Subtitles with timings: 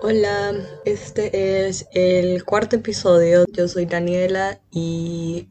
[0.00, 0.54] Hola,
[0.84, 3.44] este es el cuarto episodio.
[3.52, 5.48] Yo soy Daniela y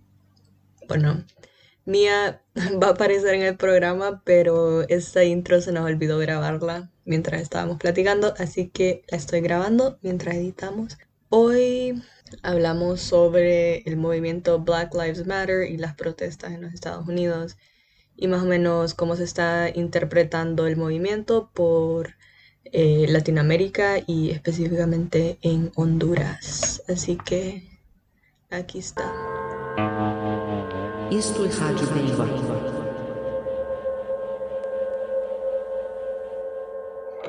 [0.88, 1.26] bueno,
[1.84, 2.42] Mía
[2.82, 7.78] va a aparecer en el programa, pero esta intro se nos olvidó grabarla mientras estábamos
[7.78, 10.98] platicando, así que la estoy grabando mientras editamos.
[11.28, 12.02] Hoy
[12.42, 17.58] hablamos sobre el movimiento Black Lives Matter y las protestas en los Estados Unidos
[18.16, 22.17] y más o menos cómo se está interpretando el movimiento por
[22.74, 26.82] eh, Latinoamérica y específicamente en Honduras.
[26.88, 27.64] Así que
[28.50, 29.12] aquí está.
[31.10, 32.28] Rádio Bemba.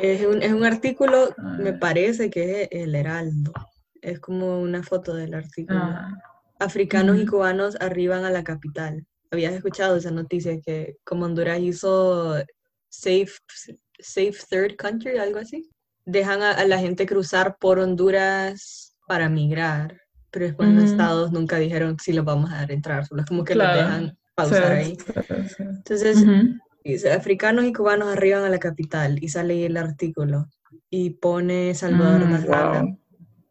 [0.01, 3.53] Es un, es un artículo, me parece que es el Heraldo.
[4.01, 5.81] Es como una foto del artículo.
[5.81, 6.09] Ah,
[6.61, 9.05] Africanos y cubanos arriban a la capital.
[9.31, 12.37] ¿Habías escuchado esa noticia que como Honduras hizo
[12.89, 13.33] Safe,
[13.99, 15.69] safe Third Country, algo así?
[16.05, 20.91] Dejan a, a la gente cruzar por Honduras para migrar, pero después los Ujú.
[20.93, 23.81] estados nunca dijeron si los vamos a dejar entrar, solo es como que los Claro.
[23.81, 24.97] dejan pausar ahí.
[24.97, 25.63] Sí, sí, sí.
[25.63, 26.59] Entonces, Ujú.
[26.85, 30.47] dice, africanos y cubanos arriban a la capital y sale ahí el artículo
[30.91, 32.81] y pone Salvador Mm, Narrala.
[32.81, 32.99] wow.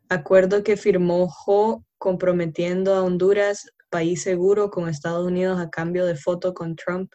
[0.10, 6.16] Acuerdo que firmó Jo comprometiendo a Honduras, país seguro, con Estados Unidos a cambio de
[6.16, 7.12] foto con Trump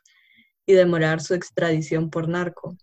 [0.67, 2.77] y demorar su extradición por narco.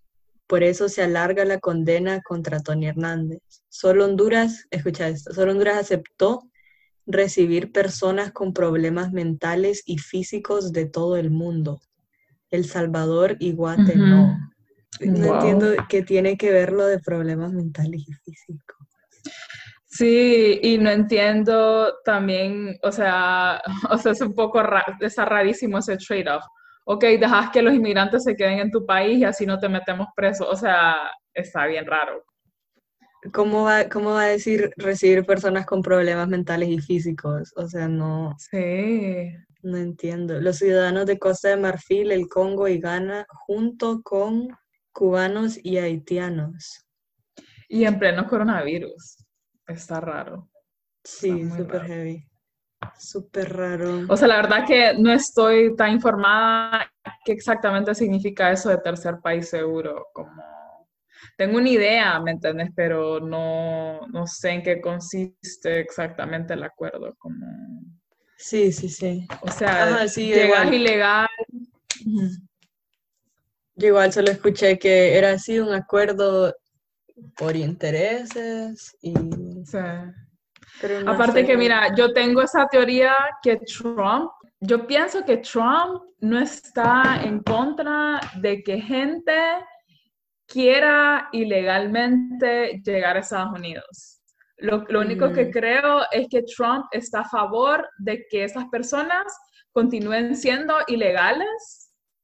[0.49, 3.39] Por eso se alarga la condena contra Tony Hernández.
[3.69, 6.49] Solo Honduras, escucha esto, solo Honduras aceptó
[7.05, 11.79] recibir personas con problemas mentales y físicos de todo el mundo.
[12.49, 14.05] El Salvador y Guate Ujú.
[14.07, 14.39] no.
[15.01, 15.33] No Wow.
[15.35, 18.87] entiendo qué tiene que ver lo de problemas mentales y físicos.
[19.85, 23.61] Sí, y no entiendo también, o sea,
[23.91, 26.43] o sea, es un poco ra está rarísimo ese trade-off.
[26.85, 30.07] Ok, dejas que los inmigrantes se queden en tu país y así no te metemos
[30.15, 30.49] preso.
[30.49, 30.95] O sea,
[31.33, 32.23] está bien raro.
[33.33, 37.51] ¿Cómo va, cómo va a decir recibir personas con problemas mentales y físicos?
[37.57, 39.29] O sea, no, Sí.
[39.61, 40.39] no entiendo.
[40.39, 44.47] Los ciudadanos de Costa de Marfil, el Congo y Ghana, junto con
[44.93, 46.85] cubanos y haitianos.
[47.67, 49.17] Y en pleno coronavirus.
[49.67, 50.49] Está raro.
[51.03, 52.28] Sí, súper heavy.
[52.97, 54.05] Súper raro.
[54.09, 56.91] O sea, la verdad que no estoy tan informada
[57.25, 60.07] qué exactamente significa eso de tercer país seguro.
[60.13, 60.41] Como
[61.37, 62.69] tengo una idea, ¿me entiendes?
[62.75, 67.15] Pero no, no sé en qué consiste exactamente el acuerdo.
[67.17, 67.45] Como,
[68.37, 69.27] Sí, sí, sí.
[69.41, 70.73] o sea, Ajá, sí, llegas igual.
[70.73, 71.27] ilegal.
[73.75, 76.55] Yo igual solo escuché que era así un acuerdo
[77.37, 79.13] por intereses y...
[80.81, 86.39] no Aparte que, mira, yo tengo esa teoría que Trump, yo pienso que Trump no
[86.39, 89.33] está en contra de que gente
[90.47, 94.21] quiera ilegalmente llegar a Estados Unidos.
[94.57, 95.51] Lo, lo único que Ujú.
[95.51, 99.25] creo es que Trump está a favor de que esas personas
[99.71, 101.78] continúen siendo ilegales,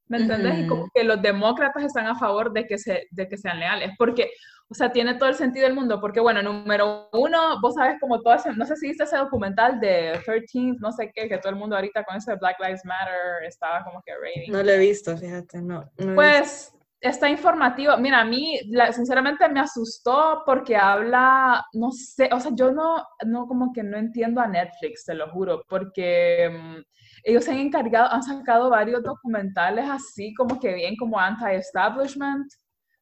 [0.08, 0.60] ¿me entiendes?
[0.60, 3.92] Y como que los demócratas están a favor de que, se, de que sean legales,
[3.98, 4.32] porque,
[4.70, 8.22] o sea, tiene todo el sentido del mundo, porque, bueno, número uno, vos sabes como
[8.22, 11.52] todo ese, no sé si viste ese documental de 13th, no sé qué, que todo
[11.52, 14.52] el mundo ahorita con eso de Black Lives Matter estaba como que rating.
[14.52, 15.86] No lo he visto, fíjate, no.
[15.98, 16.16] no.
[16.16, 17.96] Pues está informativo.
[17.98, 23.06] Mira, a mí la- sinceramente me asustó porque habla, no sé, o sea, yo no,
[23.26, 26.82] no como que no entiendo a Netflix, te lo juro, porque mm,
[27.26, 32.48] ellos se han encargado, han sacado varios documentales así como que bien como anti-establishment,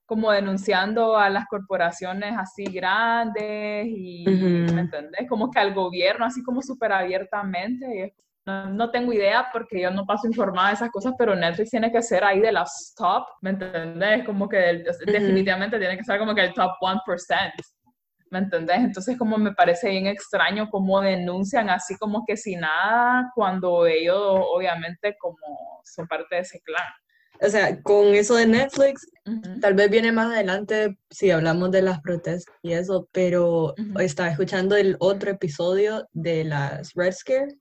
[0.05, 4.73] como denunciando a las corporaciones así grandes y, Ujú.
[4.73, 5.27] ¿me entendés?
[5.29, 8.15] Como que al gobierno así como súper abiertamente.
[8.45, 11.91] no, no tengo idea porque yo no paso informada de esas cosas, pero Netflix tiene
[11.91, 14.25] que ser ahí de las top, ¿me entendés?
[14.25, 17.63] Como que el- definitivamente tiene que ser como que el top 1%,
[18.33, 18.77] ¿me entendés?
[18.79, 24.17] Entonces como me parece bien extraño cómo denuncian así como que sin nada cuando ellos
[24.19, 25.37] obviamente como
[25.83, 26.81] son parte de ese clan.
[27.39, 29.59] O sea, con eso de Netflix, Ujú.
[29.59, 33.99] tal vez viene más adelante si hablamos de las protestas y eso, pero Ujú.
[33.99, 37.55] estaba escuchando el otro episodio de las Red Scare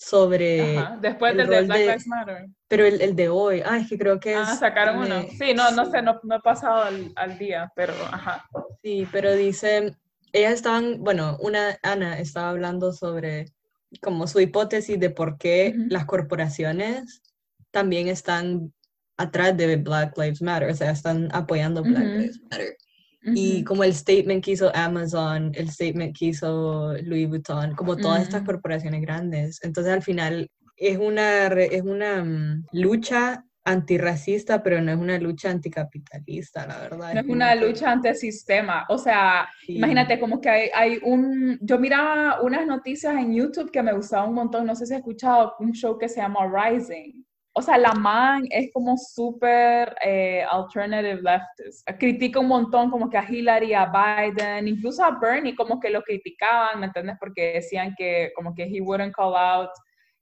[0.00, 0.98] sobre, Ajá.
[0.98, 2.46] Después el del de Black Lives Matter.
[2.68, 4.38] pero el, el de hoy, ah, es que creo que es...
[4.38, 5.26] Ah, sacaron uno.
[5.38, 8.48] Sí, no, no sé, no, no he pasado al, al día, pero ajá.
[8.82, 9.94] Sí, pero dice,
[10.32, 13.52] ellas estaban, bueno, una, Ana estaba hablando sobre
[14.00, 17.22] como su hipótesis de por qué las corporaciones
[17.70, 18.72] también están
[19.18, 22.04] atrás de Black Lives Matter, o sea, están apoyando Black.
[22.04, 22.76] Lives Matter.
[23.22, 23.64] Y Ujú.
[23.64, 28.42] como el statement que hizo Amazon, el statement que hizo Louis Vuitton, como todas estas
[28.42, 28.46] Mm.
[28.46, 29.60] corporaciones grandes.
[29.62, 35.50] Entonces al final es una, es una mm, lucha antirracista, pero no es una lucha
[35.50, 37.14] anticapitalista, la verdad.
[37.14, 38.86] No es una lucha antisistema.
[38.88, 41.58] O sea, imagínate como que hay, hay, un...
[41.60, 45.00] Yo miraba unas noticias en YouTube que me gustaban un montón, no sé si has
[45.00, 47.22] escuchado un show que se llama Rising.
[47.52, 51.88] O sea, la man es como súper eh, alternative leftist.
[51.98, 56.02] Critica un montón como que a Hillary, a Biden, incluso a Bernie como que lo
[56.02, 57.16] criticaban, ¿me entiendes?
[57.18, 59.70] Porque decían que como que he wouldn't call out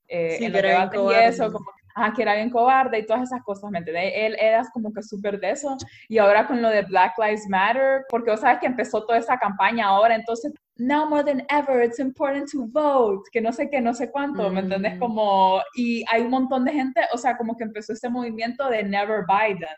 [0.07, 1.65] eh, en debates y eso, como
[2.15, 4.11] que era bien cobarde y todas esas cosas, ¿me entiendes?
[4.15, 5.77] Él era como que súper de eso.
[6.07, 9.37] Y ahora con lo de Black Lives Matter, porque vos sabes que empezó toda esa
[9.37, 13.81] campaña ahora, entonces, now more than ever, it's important to vote, que no sé qué,
[13.81, 14.95] no sé cuánto, ¿me entiendes?
[14.95, 14.99] Mm.
[14.99, 18.83] Como, y hay un montón de gente, o sea, como que empezó ese movimiento de
[18.83, 19.75] Never Biden.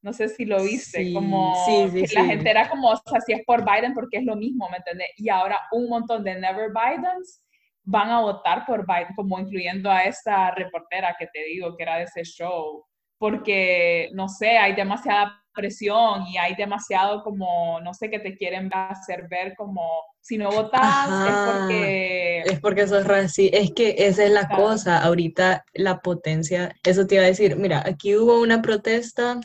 [0.00, 3.42] No sé si lo viste, como que la gente era como, o sea, si es
[3.46, 5.08] por Biden porque es lo mismo, ¿me entiendes?
[5.16, 7.42] Y ahora un montón de Never Bidens
[7.84, 11.96] van a votar por Biden, como incluyendo a esta reportera que te digo que era
[11.96, 12.84] de ese show,
[13.24, 18.68] porque, no sé, hay demasiada presión y hay demasiado como, no sé, que te quieren
[18.70, 19.80] hacer ver como,
[20.20, 22.40] si no votas es porque...
[22.40, 27.14] Es porque sos racista, es que esa es la cosa, ahorita la potencia, eso te
[27.14, 29.40] iba a decir, mira, aquí hubo una protesta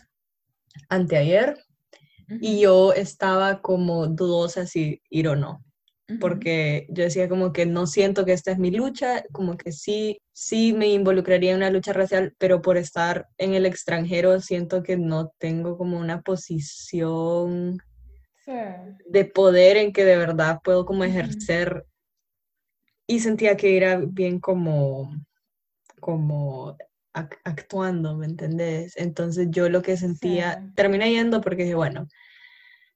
[0.89, 1.57] anteayer
[2.41, 5.63] y yo estaba como dudosa si ir o no
[6.19, 10.19] porque yo decía como que no siento que esta es mi lucha, como que sí,
[10.33, 14.97] sí me involucraría en una lucha racial, pero por estar en el extranjero siento que
[14.97, 17.79] no tengo como una posición
[19.05, 21.85] de poder en que de verdad puedo como ejercer.
[23.05, 25.11] Y sentía que era bien como,
[25.99, 26.75] como
[27.43, 28.95] actuando, ¿me entendés?
[28.97, 32.07] Entonces yo lo que sentía, terminé yendo porque dije, bueno,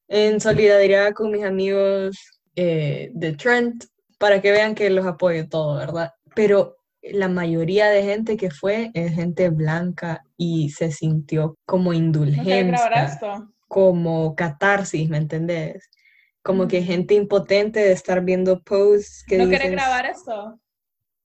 [0.08, 3.86] en solidaridad con mis amigos eh, de Trent
[4.18, 6.12] para que vean que los apoyo todo, ¿verdad?
[6.36, 13.20] Pero la mayoría de gente que fue es gente blanca y se sintió como indulgencia,
[13.68, 15.90] como catarsis, ¿me entendés?
[16.42, 20.60] Como que gente impotente de estar viendo posts que ¿No quieres grabar esto?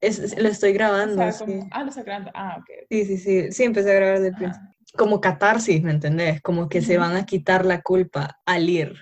[0.01, 1.23] lo estoy grabando.
[1.71, 2.31] Ah, lo estoy grabando.
[2.35, 2.87] Ah, ok.
[2.89, 3.53] Sí, sí, sí.
[3.53, 4.69] Sí, empecé a grabar desde principio.
[4.97, 6.41] Como catarsis, ¿me entendés?
[6.41, 8.95] Como que se van a quitar la culpa al ir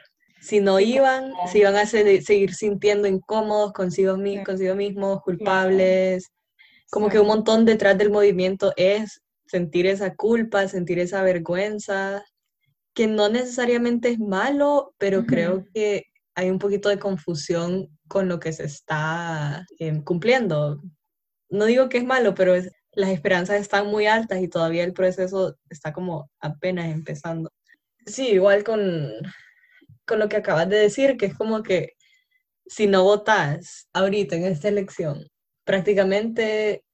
[0.46, 6.31] si no iban, se iban a seguir sintiendo incómodos consigo, consigo mismos, culpables.
[6.88, 12.25] Como que un montón detrás del movimiento es sentir esa culpa, sentir esa vergüenza,
[12.94, 16.04] que no necesariamente es malo, pero creo que
[16.37, 20.81] hay un poquito de confusión con lo que se está em, cumpliendo.
[21.50, 22.54] No digo que es malo, pero
[22.93, 27.50] las esperanzas están muy altas y todavía el proceso está como apenas empezando.
[28.06, 29.10] Sí, igual con,
[30.06, 31.93] con lo que acabas de decir, que es como que
[32.67, 35.26] si no votas ahorita en esta elección,
[35.64, 36.85] prácticamente,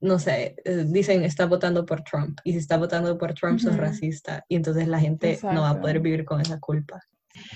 [0.00, 3.76] no sé, eh, dicen está votando por Trump y si está votando por Trump sos
[3.76, 7.00] racista y entonces la gente no va a poder vivir con esa culpa.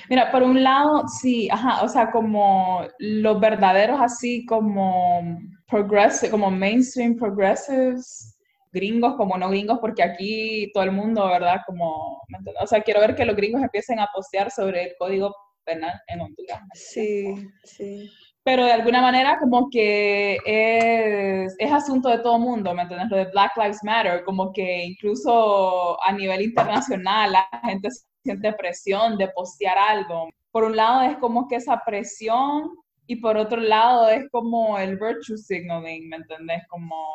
[0.08, 6.50] Mira, por un lado, sí, ajá, o sea, como los verdaderos así como progressive, como
[6.50, 8.35] mainstream progressives,
[8.76, 11.62] gringos como no gringos, porque aquí todo el mundo, ¿verdad?
[11.66, 12.22] Como,
[12.60, 15.34] o sea, quiero ver que los gringos empiecen a postear sobre el código
[15.64, 16.60] penal en Honduras.
[16.74, 17.34] Sí,
[17.64, 18.08] sí.
[18.44, 23.10] Pero de alguna manera como que es, es asunto de todo el mundo, ¿me entiendes?
[23.10, 27.88] Lo de Black Lives Matter, como que incluso a nivel internacional la gente
[28.22, 30.28] siente presión de postear algo.
[30.52, 32.70] Por un lado es como que esa presión
[33.06, 36.62] y por otro lado es como el virtue signaling, ¿me entendés?
[36.68, 37.14] Como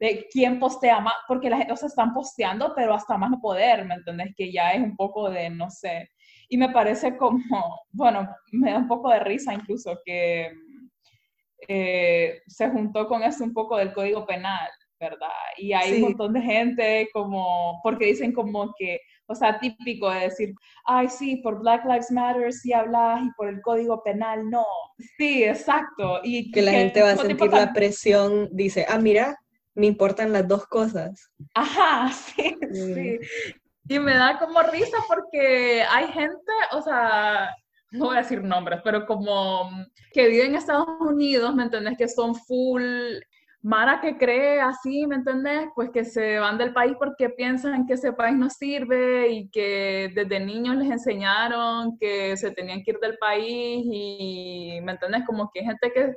[0.00, 3.40] de quién postea más, porque la gente, o sea, están posteando, pero hasta más no
[3.40, 4.34] poder, ¿me entendés?
[4.36, 6.08] Que ya es un poco de, no sé,
[6.48, 7.40] y me parece como,
[7.92, 10.52] bueno, me da un poco de risa incluso que
[11.66, 14.68] eh, se juntó con eso un poco del código penal,
[15.00, 15.28] ¿verdad?
[15.56, 20.20] Y hay un montón de gente como, porque dicen como que o sea, típico de
[20.20, 24.64] decir, ay, sí, por Black Lives Matter sí hablas y por el código penal no.
[25.16, 26.20] Sí, exacto.
[26.22, 29.38] Y que la gente va a sentir la presión, dice, ah, mira,
[29.74, 31.30] me importan las dos cosas.
[31.54, 33.18] Ajá, sí, sí.
[33.88, 37.50] Y me da como risa porque hay gente, o sea,
[37.90, 39.70] no voy a decir nombres, pero como
[40.12, 41.98] que viven en Estados Unidos, ¿me entendés?
[41.98, 42.82] Que son full
[43.64, 45.68] Mara que cree así, ¿me entendés?
[45.76, 50.10] Pues que se van del país porque piensan que ese país no sirve y que
[50.12, 55.22] desde niños les enseñaron que se tenían que ir del país y, ¿me entendés?
[55.24, 56.12] Como que hay gente que,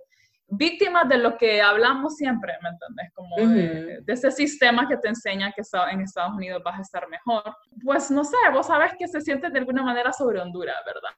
[0.48, 3.12] víctimas de lo que hablamos siempre, ¿me entiendes?
[3.14, 5.62] Como de, ese sistema que te enseña que
[5.92, 7.44] en Estados Unidos vas a estar mejor.
[7.84, 11.10] Pues no sé, vos sabes que se siente de alguna manera sobre Honduras, ¿verdad?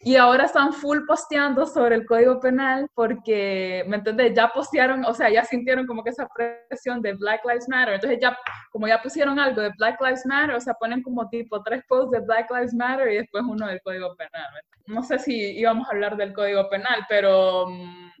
[0.00, 4.32] Y ahora están full posteando sobre el Código Penal porque, ¿me entiendes?
[4.34, 7.94] Ya postearon, o sea, ya sintieron como que esa presión de Black Lives Matter.
[7.94, 8.36] Entonces ya,
[8.70, 12.10] como ya pusieron algo de Black Lives Matter, o sea, ponen como tipo tres posts
[12.10, 14.50] de Black Lives Matter y después uno del Código Penal.
[14.86, 17.66] No sé si íbamos a hablar del Código Penal, pero...
[17.68, 18.13] Mm,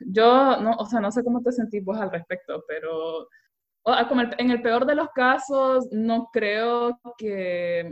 [0.00, 3.28] yo, no, o sea, no sé cómo te sentís vos al respecto, pero
[4.38, 7.88] en el peor de los casos, no creo que,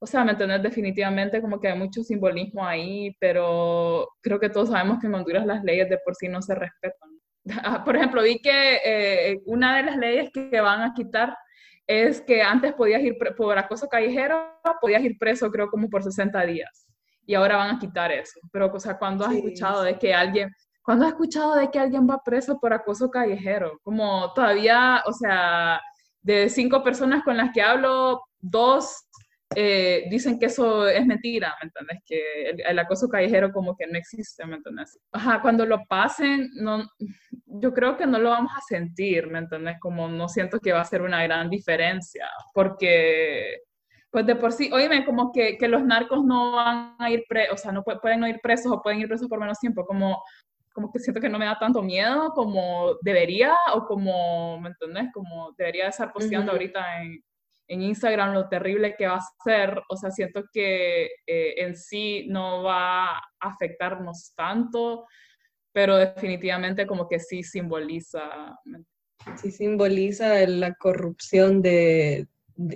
[0.00, 4.68] o sea, me entiendes definitivamente como que hay mucho simbolismo ahí, pero creo que todos
[4.68, 7.10] sabemos que en Honduras las leyes de por sí no se respetan.
[7.64, 11.34] Ah, por ejemplo, vi que eh, una de las leyes que van a quitar
[11.86, 14.52] es que antes podías ir por acoso callejero,
[14.82, 16.86] podías ir preso creo como por 60 días.
[17.24, 18.38] Y ahora van a quitar eso.
[18.52, 20.50] Pero, o sea, cuando has escuchado de que alguien,
[20.88, 23.78] ¿Cuándo has escuchado de que alguien va preso por acoso callejero?
[23.82, 25.82] Como todavía, o sea,
[26.22, 29.06] de cinco personas con las que hablo, dos
[29.54, 31.98] eh, dicen que eso es mentira, ¿me entiendes?
[32.06, 34.98] Que el, acoso callejero como que no existe, ¿me entiendes?
[35.12, 36.88] Ajá, cuando lo pasen, no,
[37.44, 39.76] yo creo que no lo vamos a sentir, ¿me entiendes?
[39.80, 43.58] Como no siento que va a ser una gran diferencia, porque
[44.10, 47.54] pues de por sí, oíme, como que, que los narcos no van a ir presos,
[47.54, 50.22] o sea, no pueden no ir presos o pueden ir presos por menos tiempo, como
[50.78, 55.08] como que siento que no me da tanto miedo como debería o como, ¿me entendés?
[55.12, 57.20] Como debería estar posteando ahorita en,
[57.66, 59.82] en, Instagram lo terrible que va a ser.
[59.88, 65.04] O sea, siento que eh, en sí no va a afectarnos tanto,
[65.72, 68.56] pero definitivamente como que sí simboliza.
[69.34, 72.28] Sí simboliza la corrupción de,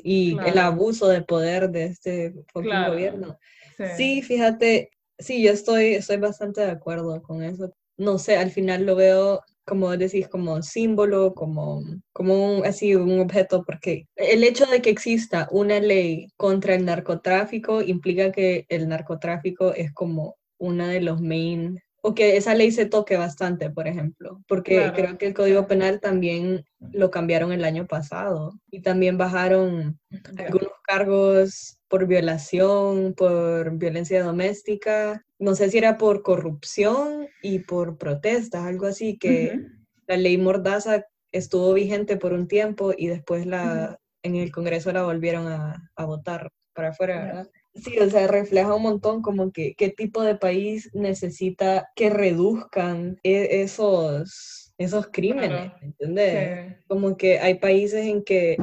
[0.02, 3.38] y el abuso de poder de este gobierno.
[3.76, 3.84] Sí.
[3.96, 4.22] sí.
[4.22, 4.90] fíjate,
[5.20, 9.42] sí, yo estoy, estoy bastante de acuerdo con eso no sé, al final lo veo
[9.64, 11.82] como decís, como símbolo, como,
[12.12, 16.84] como un, así un objeto, porque el hecho de que exista una ley contra el
[16.84, 22.72] narcotráfico implica que el narcotráfico es como una de los main, o que esa ley
[22.72, 27.64] se toque bastante, por ejemplo, porque creo que el Código Penal también lo cambiaron el
[27.64, 30.00] año pasado y también bajaron
[30.36, 37.98] algunos cargos por violación, por violencia doméstica, no sé si era por corrupción y por
[37.98, 39.60] protestas, algo así, que
[40.06, 45.02] la ley Mordaza estuvo vigente por un tiempo y después la, en el Congreso la
[45.02, 47.50] volvieron a, votar para afuera, ¿verdad?
[47.74, 53.18] Sí, o sea, refleja un montón como que qué tipo de país necesita que reduzcan
[53.22, 56.78] e, esos, esos crímenes, ¿entiendes?
[56.88, 58.56] Como que hay países en que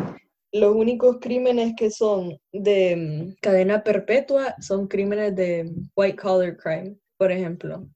[0.51, 6.95] los únicos crímenes que son de mm, cadena perpetua son crímenes de white collar crime,
[7.17, 7.87] por ejemplo.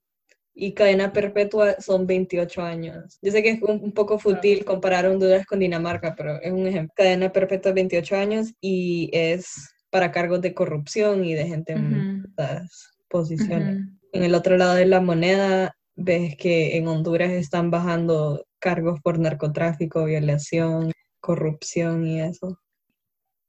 [0.56, 3.18] Y cadena perpetua son 28 años.
[3.24, 6.94] Yo sé que es un, poco fútil comparar Honduras con Dinamarca, pero es un ejemplo.
[6.96, 12.94] Cadena perpetua 28 años y es para cargos de corrupción y de gente en estas
[13.10, 13.88] posiciones.
[14.12, 19.20] En el otro lado de la moneda ves que en Honduras están bajando cargos por
[19.20, 20.92] narcotráfico, violación,
[21.24, 22.60] corrupción y eso.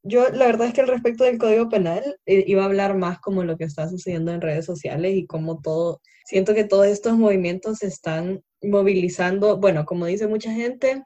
[0.05, 3.19] Yo, la verdad es que al respecto del Código Penal, eh, iba a hablar más
[3.19, 7.17] como lo que está sucediendo en redes sociales y cómo todo, siento que todos estos
[7.19, 11.03] movimientos se están movilizando, bueno, como dice mucha gente,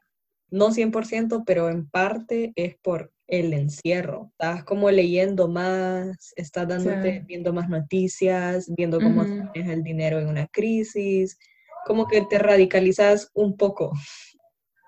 [0.51, 4.31] no 100%, pero en parte es por el encierro.
[4.33, 10.19] Estás como leyendo más, estás dándote, viendo más noticias, viendo cómo se maneja el dinero
[10.19, 11.39] en una crisis,
[11.87, 13.93] como que te radicalizas un poco.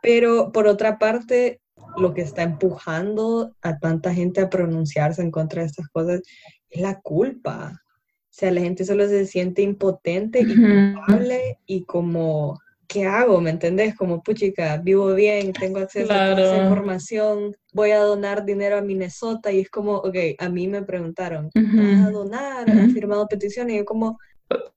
[0.02, 1.60] Pero por otra parte,
[1.96, 6.22] lo que está empujando a tanta gente a pronunciarse en contra de estas cosas
[6.68, 7.80] es la culpa.
[7.82, 13.40] O sea, la gente solo se siente impotente y culpable y como, ¿qué hago?
[13.40, 13.96] ¿Me entendés?
[13.96, 18.82] Como, puchica, vivo bien, tengo acceso a toda esa información, voy a donar dinero a
[18.82, 22.70] Minnesota y es como, ok, a mí me preguntaron, ¿vas a donar?
[22.70, 23.74] ¿Has firmado peticiones?
[23.74, 24.18] Y yo como...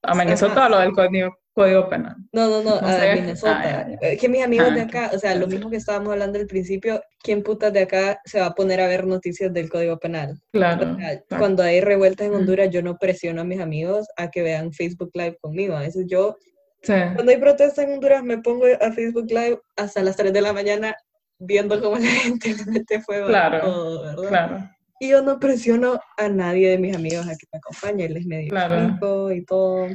[0.01, 1.35] ¿A Minnesota o lo del código?
[1.53, 2.15] Código penal.
[2.31, 3.87] No, no, no, a Minnesota.
[3.87, 6.47] Ah, que mis amigos de ah, acá, o sea, lo mismo que estábamos hablando al
[6.47, 10.41] principio, ¿quién putas de acá se va a poner a ver noticias del Código Penal?
[10.51, 10.97] Claro.
[11.37, 15.11] Cuando hay revueltas en Honduras, yo no presiono a mis amigos a que vean Facebook
[15.13, 15.75] Live conmigo.
[15.75, 16.37] A veces yo,
[16.85, 20.53] cuando hay protestas en Honduras, me pongo a Facebook Live hasta las 3 de la
[20.53, 20.95] mañana
[21.37, 24.69] viendo cómo la gente le mete fuego claro, todo, Claro.
[24.99, 28.49] Y yo no presiono a nadie de mis amigos a que me acompañe, les medio
[28.49, 29.31] claro.
[29.31, 29.87] y todo.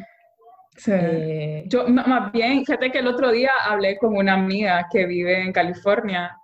[0.79, 0.93] Sí.
[0.95, 5.43] Eh, yo, más bien, fíjate que el otro día hablé con una amiga que vive
[5.43, 6.35] en California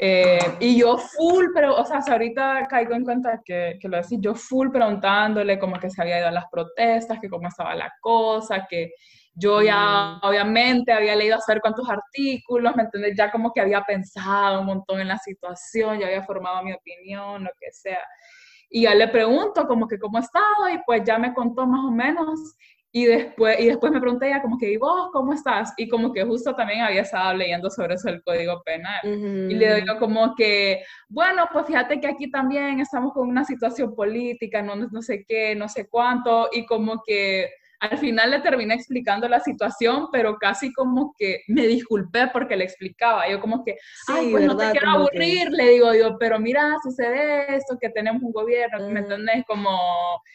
[0.00, 4.18] Eh, y yo full, pero, o sea, ahorita caigo en cuenta que, que lo decís,
[4.22, 7.92] yo full preguntándole como que se había ido a las protestas, que cómo estaba la
[8.00, 8.92] cosa, que
[9.34, 10.26] yo ya mm.
[10.26, 13.14] obviamente había leído hacer cuántos artículos, ¿me entiendes?
[13.16, 17.44] Ya como que había pensado un montón en la situación, ya había formado mi opinión,
[17.44, 18.04] lo que sea.
[18.70, 21.90] Y ya le pregunto como que cómo estaba y pues ya me contó más o
[21.90, 22.56] menos
[22.98, 25.72] y después, y después me pregunté ya como que, ¿y vos cómo estás?
[25.76, 29.00] Y como que justo también había estado leyendo sobre eso el Código Penal.
[29.04, 33.94] Y le digo como que, bueno, pues fíjate que aquí también estamos con una situación
[33.94, 38.74] política, no, no sé qué, no sé cuánto, y como que al final le terminé
[38.74, 43.28] explicando la situación, pero casi como que me disculpé porque le explicaba.
[43.28, 43.76] Yo como que,
[44.08, 48.22] ay, pues no te quiero aburrir, le digo yo, pero mira, sucede esto, que tenemos
[48.22, 49.44] un gobierno, ¿me entendés?
[49.46, 49.70] Como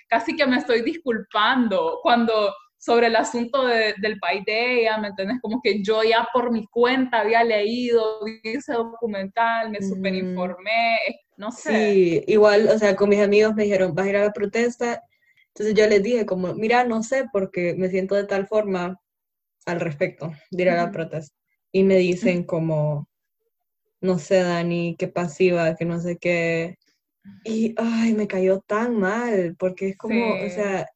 [0.08, 5.38] casi que me estoy disculpando cuando sobre el asunto del país de ella, ¿me entiendes?
[5.42, 10.98] Como que yo ya por mi cuenta había leído, vi ese documental, me superinformé,
[11.38, 11.72] no sé.
[11.72, 15.02] Sí, igual, o sea, con mis amigos me dijeron, vas a ir a la protesta,
[15.56, 19.00] entonces yo les dije como, mira, no sé porque me siento de tal forma
[19.66, 21.36] al respecto de ir a la protesta.
[21.72, 23.08] Y me dicen como,
[24.02, 26.78] no sé, Dani, qué pasiva, que no sé qué.
[27.44, 30.88] Y, ay, me cayó tan mal, porque es como, o sea,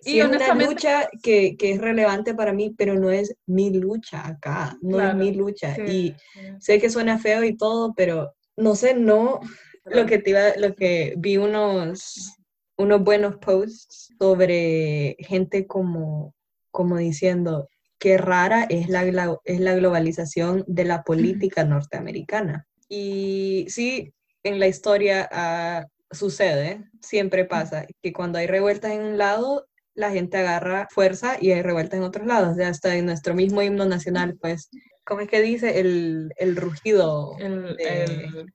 [0.00, 4.26] sí es una lucha que, que, es relevante para mí, pero no es mi lucha
[4.26, 5.76] acá, no es mi lucha.
[5.86, 6.16] y
[6.58, 9.38] sé que suena feo y todo, pero no sé, no,
[9.84, 12.37] lo que te iba, lo que vi unos
[12.78, 16.34] unos buenos posts sobre gente como,
[16.70, 17.68] como diciendo
[17.98, 19.04] qué rara es la,
[19.44, 22.66] es la globalización de la política norteamericana.
[22.88, 29.18] Y sí, en la historia ah, sucede, siempre pasa, que cuando hay revueltas en un
[29.18, 32.56] lado, la gente agarra fuerza y hay revueltas en otros lados.
[32.56, 34.70] Ya hasta en nuestro mismo himno nacional, pues,
[35.04, 35.80] ¿cómo es que dice?
[35.80, 37.36] El, el rugido.
[37.40, 38.46] El, el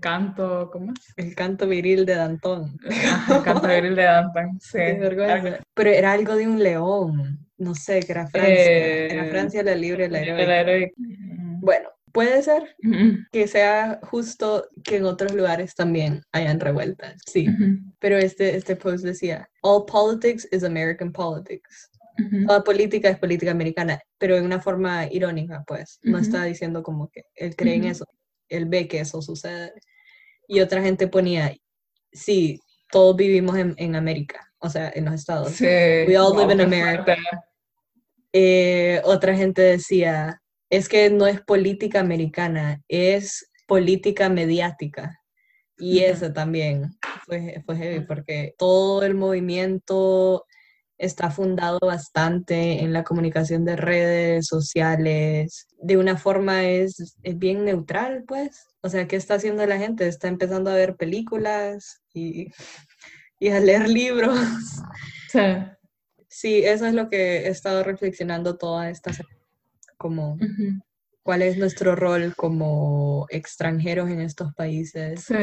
[0.00, 1.12] canto, ¿cómo es?
[1.16, 2.78] El canto viril de Danton.
[2.84, 4.78] el canto viril de Danton, sí.
[5.74, 8.54] Pero era algo de un león, no sé, que era Francia.
[8.54, 10.94] Eh, era Francia la libre, la heroica.
[11.60, 12.76] Bueno, puede ser
[13.32, 17.46] que sea justo que en otros lugares también hayan revueltas, sí.
[17.98, 21.90] Pero este, este post decía, all politics is American politics.
[22.46, 25.98] Toda política es política americana, pero en una forma irónica, pues.
[26.02, 28.06] No está diciendo como que él cree en eso
[28.48, 29.72] él ve que eso sucede.
[30.48, 31.54] Y otra gente ponía,
[32.12, 32.60] sí,
[32.90, 35.52] todos vivimos en, América, o sea, en los Estados.
[35.52, 37.16] Sí, We all live in America.
[38.32, 45.20] Eh, otra gente decía, es que no es política americana, es política mediática.
[45.78, 50.46] Y eso también fue, fue heavy, porque todo el movimiento
[50.98, 55.68] está fundado bastante en la comunicación de redes sociales.
[55.78, 58.66] De una forma es, bien neutral, pues.
[58.80, 60.06] O sea, ¿qué está haciendo la gente?
[60.06, 62.50] Está empezando a ver películas y,
[63.50, 64.38] a leer libros.
[65.28, 65.40] Sí.
[66.28, 69.36] Sí, eso es lo que he estado reflexionando toda esta semana.
[69.98, 70.38] Como,
[71.22, 75.24] ¿cuál es nuestro rol como extranjeros en estos países?
[75.24, 75.34] Sí.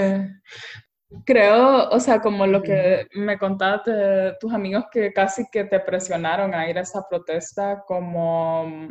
[1.26, 6.54] Creo, o sea, como lo que me contaste, tus amigos que casi que te presionaron
[6.54, 8.90] a ir a esa protesta, como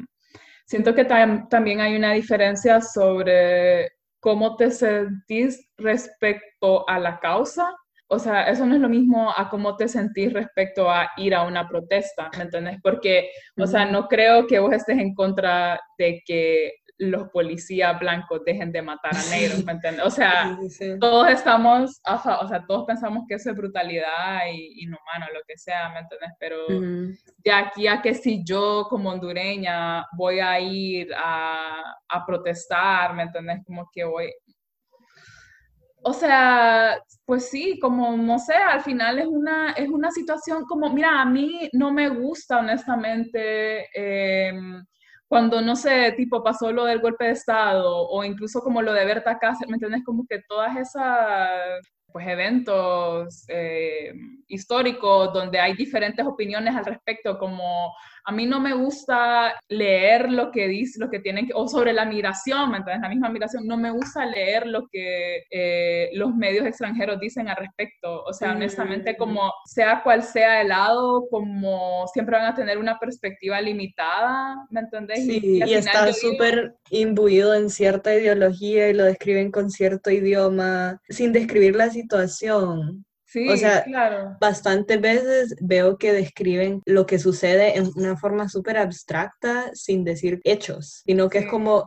[0.64, 7.74] siento que también hay una diferencia sobre cómo te sentís respecto a la causa.
[8.06, 11.42] O sea, eso no es lo mismo a cómo te sentís respecto a ir a
[11.44, 12.78] una protesta, ¿me entiendes?
[12.82, 18.42] Porque, o sea, no creo que vos estés en contra de que los policías blancos
[18.44, 20.04] dejen de matar a negros, ¿me entiendes?
[20.04, 20.58] O sea,
[21.00, 25.88] todos estamos, o sea, todos pensamos que eso es brutalidad y inhumano, lo que sea,
[25.88, 26.30] ¿me entiendes?
[26.38, 26.66] Pero
[27.38, 33.24] de aquí a que si yo como hondureña voy a ir a, a protestar, ¿me
[33.24, 33.60] entiendes?
[33.64, 34.32] Como que voy...
[36.04, 40.90] O sea, pues sí, como no sé, al final es una, es una situación como,
[40.90, 44.52] mira, a mí no me gusta honestamente eh,
[45.32, 49.06] cuando, no sé, tipo pasó lo del golpe de Estado o incluso como lo de
[49.06, 50.04] Berta Cáceres, ¿me entiendes?
[50.04, 51.80] Como que todas esas
[52.12, 54.12] pues, eventos eh,
[54.46, 60.50] históricos donde hay diferentes opiniones al respecto, como a mí no me gusta leer lo
[60.50, 63.02] que dice, lo que tienen que, o sobre la migración, ¿me entiendes?
[63.02, 67.56] La misma migración, no me gusta leer lo que eh, los medios extranjeros dicen al
[67.56, 68.22] respecto.
[68.24, 69.16] O sea, honestamente, mm.
[69.16, 74.80] como sea cual sea el lado, como siempre van a tener una perspectiva limitada, ¿me
[74.80, 75.24] entendés?
[75.24, 81.00] Sí, y, y está súper imbuido en cierta ideología y lo describen con cierto idioma,
[81.08, 83.04] sin describir la situación.
[83.32, 84.36] Sí, o sea, claro.
[84.40, 90.42] bastantes veces veo que describen lo que sucede en una forma súper abstracta sin decir
[90.44, 91.86] hechos, sino que es como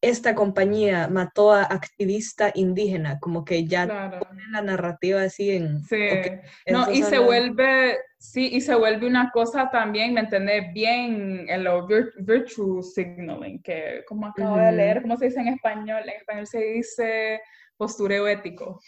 [0.00, 4.20] esta compañía mató a activista indígena, como que ya Claro.
[4.20, 5.82] ponen la narrativa así en...
[5.84, 6.06] Sí,
[6.70, 10.72] no, y se vuelve, sí, y se vuelve una cosa también, ¿me entendés?
[10.72, 15.48] Bien en lo vir- virtue signaling, que como acabo de leer, ¿cómo se dice en
[15.48, 16.02] español?
[16.04, 17.40] En español se dice
[17.76, 18.80] postureo ético.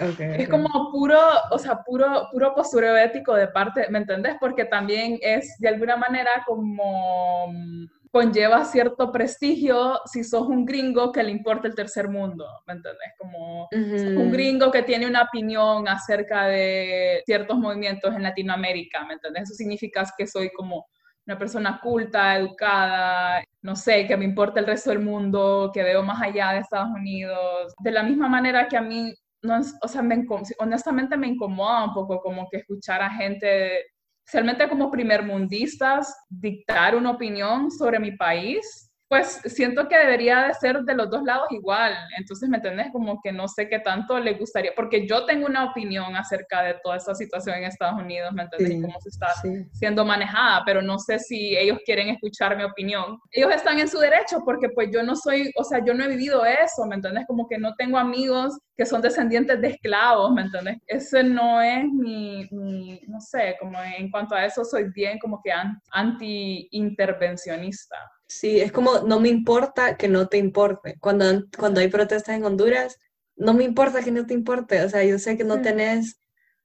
[0.00, 0.50] Ok, Es ok.
[0.50, 1.18] como puro,
[1.50, 4.36] o sea, puro, puro postureo ético de parte, ¿me entendés?
[4.40, 11.10] Porque también es de alguna manera como mm, conlleva cierto prestigio si sos un gringo
[11.10, 13.12] que le importa el tercer mundo, ¿me entendés?
[13.18, 14.30] Como un Ujú.
[14.32, 19.44] gringo que tiene una opinión acerca de ciertos movimientos en Latinoamérica, ¿me entendés?
[19.44, 20.86] Eso significa que soy como
[21.26, 26.02] una persona culta, educada, no sé, que me importa el resto del mundo, que veo
[26.02, 27.72] más allá de Estados Unidos.
[27.82, 29.12] De la misma manera que a mí,
[29.44, 30.24] no, o sea, me
[30.58, 33.84] honestamente me incomoda un poco como que escuchar a gente,
[34.24, 38.90] especialmente como primermundistas, dictar una opinión sobre mi país.
[39.08, 41.94] Pues siento que debería de ser de los dos lados igual.
[42.18, 42.88] Entonces, ¿me entendés?
[42.90, 46.74] Como que no sé qué tanto le gustaría, porque yo tengo una opinión acerca de
[46.82, 48.72] toda esta situación en Estados Unidos, ¿me entendés?
[48.72, 49.48] Sí, Cómo se está sí.
[49.72, 53.18] siendo manejada, pero no sé si ellos quieren escuchar mi opinión.
[53.30, 56.08] Ellos están en su derecho porque pues yo no soy, o sea, yo no he
[56.08, 57.24] vivido eso, ¿me entendés?
[57.26, 60.78] Como que no tengo amigos que son descendientes de esclavos, ¿me entendés?
[60.86, 65.40] Ese no es mi, mi no sé, como en cuanto a eso soy bien como
[65.44, 67.96] que an- anti-intervencionista.
[68.26, 70.96] Sí, es como, no me importa que no te importe.
[71.00, 71.26] Cuando,
[71.58, 72.98] cuando hay protestas en Honduras,
[73.36, 74.82] no me importa que no te importe.
[74.82, 75.62] O sea, yo sé que no Sí.
[75.62, 76.20] tenés,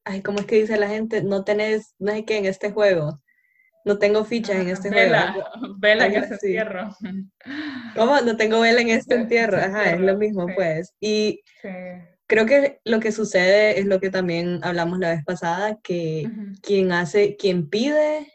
[0.05, 1.23] ay, ¿cómo es que dice la gente?
[1.23, 3.19] No tenés, no sé qué, en este juego.
[3.85, 5.13] No tengo fichas en este juego.
[5.79, 6.47] Vela, en ese así.
[6.47, 6.95] entierro.
[7.95, 8.19] ¿Cómo?
[8.21, 9.57] No tengo vela en este Sí, entierro.
[9.57, 10.53] Ajá, es lo mismo, sí.
[10.55, 10.93] pues.
[10.99, 11.69] Y Sí.
[12.27, 16.29] creo que lo que sucede es lo que también hablamos la vez pasada, que
[16.61, 18.31] quien hace, quien pide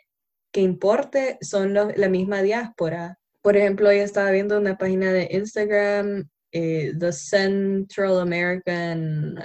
[0.54, 3.18] que importe son los- la misma diáspora.
[3.42, 9.42] Por ejemplo, hoy estaba viendo una página de Instagram, eh, The Central American uh,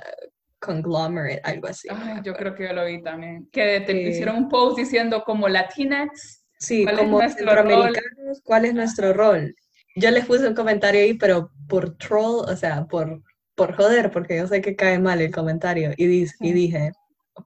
[0.59, 1.87] Conglomerate, algo así.
[1.91, 3.49] Ay, yo creo que yo lo vi también.
[3.51, 7.29] Que te Eh, hicieron un post diciendo como Latinx, Sí, ¿cuál es como rol?
[7.31, 9.55] centroamericanos, ¿cuál es nuestro rol?
[9.95, 13.23] Yo les puse un comentario ahí, pero por troll, o sea, por,
[13.55, 15.91] por joder, porque yo sé que cae mal el comentario.
[15.97, 16.91] Y, dis- y dije,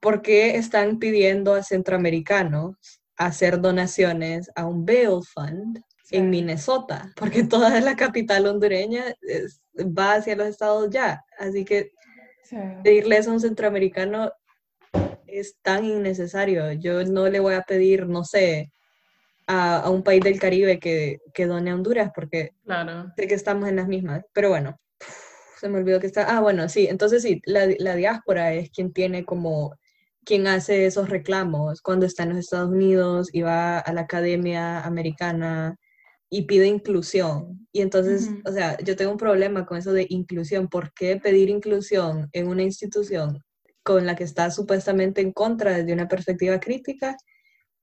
[0.01, 2.75] ¿por qué están pidiendo a centroamericanos
[3.17, 6.21] hacer donaciones a un bail fund en Sí.
[6.21, 7.11] Minnesota?
[7.15, 11.23] Porque toda la capital hondureña es- va hacia los estados ya.
[11.39, 11.91] Así que
[12.43, 12.57] Sí.
[12.83, 14.31] pedirle eso a un centroamericano
[15.27, 16.71] es tan innecesario.
[16.73, 18.71] Yo no le voy a pedir, no sé,
[19.47, 23.11] a, a un país del Caribe que, que done a Honduras, porque Claro.
[23.15, 24.23] sé que estamos en las mismas.
[24.33, 24.79] Pero bueno,
[25.59, 26.25] se me olvidó que está.
[26.37, 29.75] Ah, bueno, sí, entonces sí, la, la diáspora es quien tiene como,
[30.25, 34.81] quien hace esos reclamos cuando está en los Estados Unidos y va a la academia
[34.81, 35.77] americana
[36.29, 37.67] y pide inclusión.
[37.71, 38.41] Y entonces, Ujú.
[38.45, 40.67] o sea, yo tengo un problema con eso de inclusión.
[40.67, 43.43] ¿Por qué pedir inclusión en una institución
[43.83, 47.15] con la que estás supuestamente en contra desde una perspectiva crítica,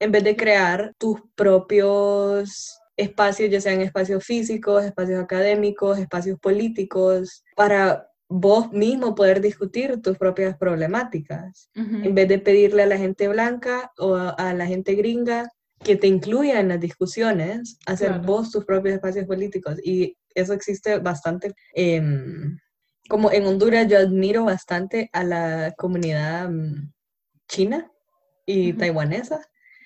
[0.00, 7.44] en vez de crear tus propios espacios, ya sean espacios físicos, espacios académicos, espacios políticos,
[7.54, 13.26] para vos mismo poder discutir tus propias problemáticas, en vez de pedirle a la gente
[13.26, 15.50] blanca o a, la gente gringa
[15.82, 18.22] que te incluya en las discusiones, hacer Claro.
[18.22, 19.78] vos tus propios espacios políticos.
[19.82, 21.54] Y eso existe bastante.
[21.74, 22.56] em,
[23.08, 26.92] como en Honduras, yo admiro bastante a la comunidad mm,
[27.48, 27.90] china
[28.46, 29.40] y taiwanesa.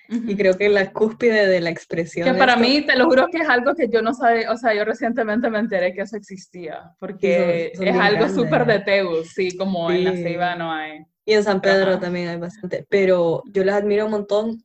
[0.09, 2.27] Y creo que la cúspide de la expresión.
[2.31, 4.57] Que para esto- mí, te lo juro que es algo que yo no sabía, o
[4.57, 8.79] sea, yo recientemente me enteré que eso existía, porque son es bien algo súper de
[8.79, 10.23] Tegus, sí, como en la Sí.
[10.23, 11.05] Ceiba no hay.
[11.25, 11.99] Y en San Pedro Ajá.
[11.99, 12.85] también hay bastante.
[12.89, 14.63] Pero yo las admiro un montón.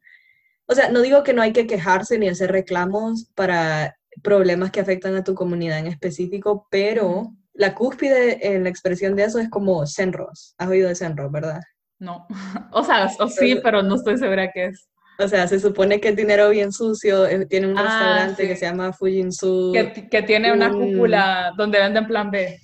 [0.66, 4.80] O sea, no digo que no hay que quejarse ni hacer reclamos para problemas que
[4.80, 9.48] afectan a tu comunidad en específico, pero la cúspide en la expresión de eso es
[9.48, 10.54] como Senros.
[10.58, 11.60] Has oído de Senros, ¿verdad?
[11.98, 12.26] No.
[12.72, 14.88] O sea, o sí, pero no estoy segura qué es.
[15.22, 17.26] O sea, se supone que es dinero bien sucio.
[17.26, 19.72] eh, Tiene un Ah, restaurante que se llama Fujinsu.
[19.72, 22.58] Que, que tiene una un- cúpula donde venden plan B.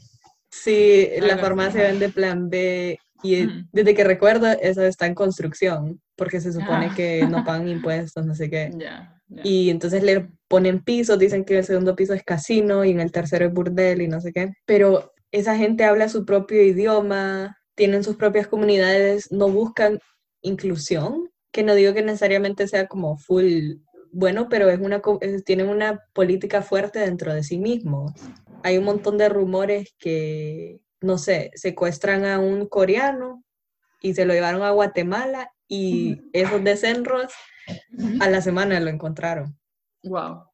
[0.50, 1.90] Sí, la farmacia ajá.
[1.90, 6.94] vende plan B y desde que recuerdo eso está en construcción porque se supone Ah.
[6.96, 8.70] que no pagan impuestos, no sé qué.
[9.42, 13.10] Y entonces le ponen pisos, dicen que el segundo piso es casino y en el
[13.12, 14.52] tercero es burdel y no sé qué.
[14.64, 19.98] Pero esa gente habla su propio idioma, tienen sus propias comunidades, no buscan
[20.42, 23.78] inclusión, que no digo que necesariamente sea como full
[24.12, 28.12] bueno, pero es una, es- tienen una política fuerte dentro de sí mismos.
[28.62, 33.42] Hay un montón de rumores que, no sé, secuestran a un coreano
[34.00, 37.32] y se lo llevaron a Guatemala y esos descenros
[38.20, 39.58] a la semana lo encontraron.
[40.04, 40.44] Wow.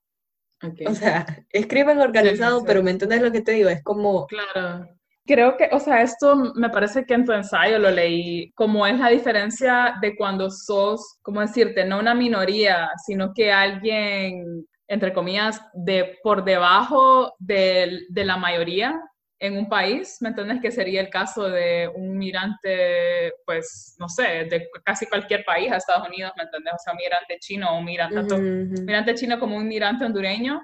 [0.88, 3.68] O sea, escriben organizado, pero ¿me entiendes lo que te digo?
[3.68, 4.26] Es como...
[4.28, 4.88] Claro.
[5.24, 8.98] Creo que, o sea, esto me parece que en tu ensayo lo leí, como es
[8.98, 15.60] la diferencia de cuando sos, como decirte, no una minoría, sino que alguien, entre comillas,
[15.74, 19.00] de por debajo de, de la mayoría
[19.42, 20.60] en un país, ¿me entiendes?
[20.60, 25.78] Que sería el caso de un migrante, pues, no sé, de casi cualquier país a
[25.78, 26.74] Estados Unidos, ¿me entiendes?
[26.74, 28.36] O sea, un migrante chino un migrante,
[28.82, 30.60] migrante chino como un migrante hondureño,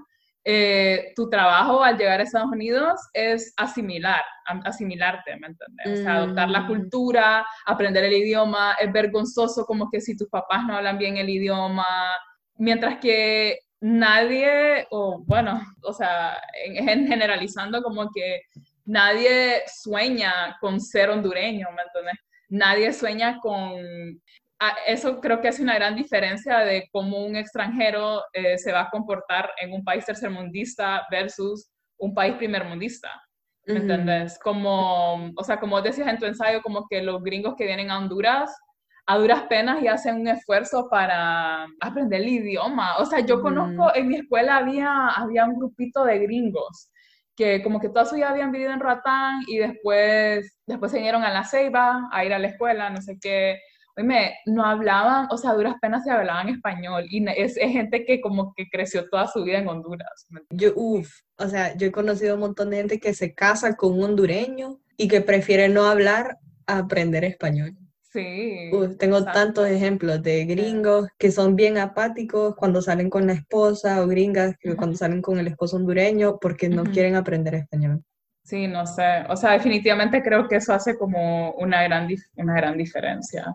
[0.50, 4.22] eh, tu trabajo al llegar a Estados Unidos es asimilar,
[4.64, 6.00] asimilarte, ¿me entiendes?
[6.00, 6.66] O sea, adoptar la mm.
[6.66, 11.28] cultura, aprender el idioma, es vergonzoso como que si tus papás no hablan bien el
[11.28, 11.84] idioma,
[12.56, 18.40] mientras que nadie, o bueno, o sea, en, generalizando como que
[18.86, 22.24] nadie sueña con ser hondureño, ¿me entiendes?
[22.48, 23.74] Nadie sueña con
[24.86, 28.90] eso creo que es una gran diferencia de cómo un extranjero eh, se va a
[28.90, 33.10] comportar en un país tercermundista versus un país primermundista.
[33.66, 34.38] ¿Me entiendes?
[34.38, 37.98] Como, o sea, como decías en tu ensayo, como que los gringos que vienen a
[37.98, 38.50] Honduras
[39.08, 42.98] a duras penas y hacen un esfuerzo para aprender el idioma.
[42.98, 46.90] O sea, yo conozco, en mi escuela había, había un grupito de gringos
[47.34, 51.24] que como que toda su vida habían vivido en Ratán y después, después se vinieron
[51.24, 53.58] a La Ceiba a ir a la escuela, no sé qué,
[53.98, 58.54] Oye, no hablaban, o sea, duras penas se hablaban español y es, gente que como
[58.54, 60.26] que creció toda su vida en Honduras.
[60.50, 63.94] Yo, uff, o sea, yo he conocido un montón de gente que se casa con
[63.94, 67.76] un hondureño y que prefiere no hablar a aprender español.
[68.10, 68.70] Sí.
[68.98, 74.06] tengo tantos ejemplos de gringos que son bien apáticos cuando salen con la esposa o
[74.06, 78.02] gringas que cuando salen con el esposo hondureño porque no quieren aprender español.
[78.44, 79.24] Sí, no sé.
[79.28, 83.54] O sea, definitivamente creo que eso hace como una gran, una gran diferencia.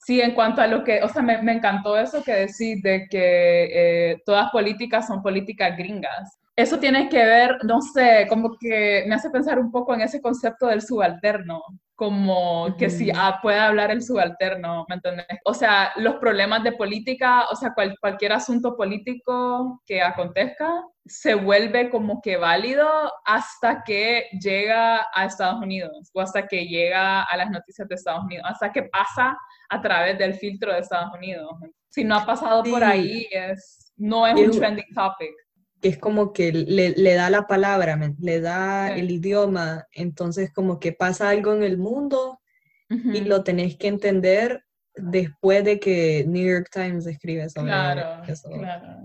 [0.00, 4.10] Sí, en cuanto a lo que, o sea, me, encantó eso que decís de que
[4.12, 6.38] eh, todas políticas son políticas gringas.
[6.56, 10.20] Eso tiene que ver, no sé, como que me hace pensar un poco en ese
[10.20, 11.62] concepto del subalterno,
[12.00, 15.26] como que si ah, puede hablar el subalterno, ¿me entiendes?
[15.44, 21.90] O sea, los problemas de política, o sea, cualquier asunto político que acontezca, se vuelve
[21.90, 22.88] como que válido
[23.26, 28.24] hasta que llega a Estados Unidos o hasta que llega a las noticias de Estados
[28.24, 29.36] Unidos, hasta que pasa
[29.68, 31.52] a través del filtro de Estados Unidos.
[31.90, 35.34] Si no ha pasado por ahí, es, no es un trending topic.
[35.80, 40.78] Que es como que le, le da la palabra, le da el idioma, entonces como
[40.78, 42.40] que pasa algo en el mundo
[42.88, 44.64] y lo tenés que entender
[44.94, 48.50] después de que New York Times escribe sobre claro, eso.
[48.50, 48.98] Claro.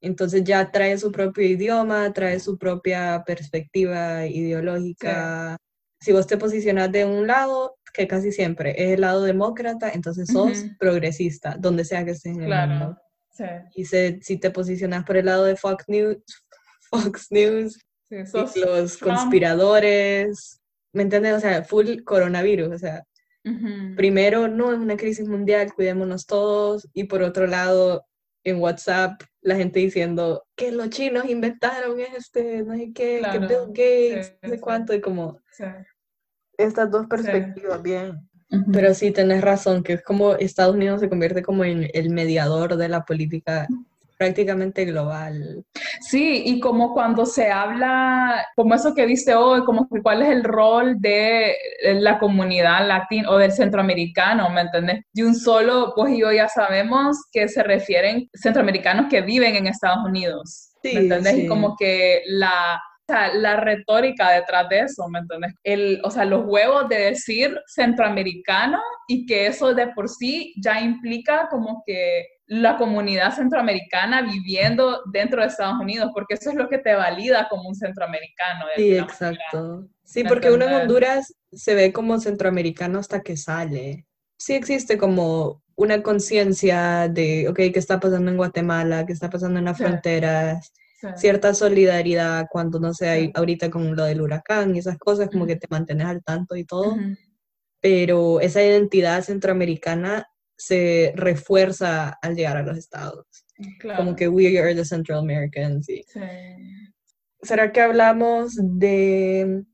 [0.00, 5.56] Entonces ya trae su propio idioma, trae su propia perspectiva ideológica.
[6.00, 10.28] Si vos te posicionas de un lado, que casi siempre es el lado demócrata, entonces
[10.28, 12.98] sos progresista, donde sea que estés en el mundo.
[13.74, 16.18] Y si te posicionas por el lado de Fox News,
[16.90, 17.78] Fox News
[18.56, 20.60] los conspiradores,
[20.92, 21.34] ¿me entiendes?
[21.34, 23.04] O sea, full coronavirus, o sea,
[23.96, 28.06] primero no es una crisis mundial, cuidémonos todos, y por otro lado,
[28.44, 33.68] en WhatsApp, la gente diciendo que los chinos inventaron este, no sé qué, que Bill
[33.68, 35.40] Gates, no sé cuánto, y como
[36.56, 38.28] estas dos perspectivas, bien.
[38.72, 42.76] Pero sí, tenés razón, que es como Estados Unidos se convierte como en el mediador
[42.76, 43.66] de la política
[44.16, 45.64] prácticamente global.
[46.00, 50.30] Sí, y como cuando se habla, como eso que dice hoy, como que cuál es
[50.30, 55.04] el rol de la comunidad latina o del centroamericano, ¿me entiendes?
[55.12, 60.04] De un solo, pues yo ya sabemos que se refieren centroamericanos que viven en Estados
[60.06, 61.38] Unidos, sí, ¿me entiendes?
[61.38, 65.54] Y como que la o sea, la retórica detrás de eso, ¿me entiendes?
[65.62, 70.80] El, o sea, los huevos de decir centroamericano y que eso de por sí ya
[70.80, 76.68] implica como que la comunidad centroamericana viviendo dentro de Estados Unidos, porque eso es lo
[76.68, 78.64] que te valida como un centroamericano.
[78.74, 79.88] Sí, exacto.
[80.02, 84.06] Sí, porque uno en Honduras se ve como centroamericano hasta que sale.
[84.38, 89.06] Sí existe como una conciencia de, ok, ¿qué está pasando en Guatemala?
[89.06, 90.72] ¿Qué está pasando en las fronteras?
[91.16, 95.46] Cierta solidaridad cuando, no sé, hay ahorita con lo del huracán y esas cosas, como
[95.46, 96.96] que te mantienes al tanto y todo.
[97.80, 103.26] Pero esa identidad centroamericana se refuerza al llegar a los estados.
[103.96, 105.86] Como que we are the Central Americans.
[107.42, 109.64] ¿Será que hablamos de...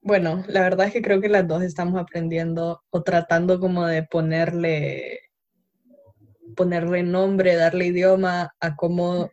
[0.00, 4.02] Bueno, la verdad es que creo que las dos estamos aprendiendo o tratando como de
[4.02, 5.20] ponerle
[6.54, 9.30] ponerle nombre, darle idioma a cómo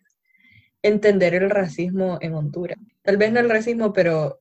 [0.81, 2.79] entender el racismo en Honduras.
[3.01, 4.39] Tal vez no el racismo, pero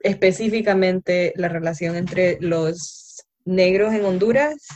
[0.00, 4.66] específicamente la relación entre los negros en Honduras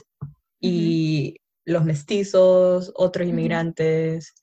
[0.60, 4.34] y los mestizos, otros inmigrantes.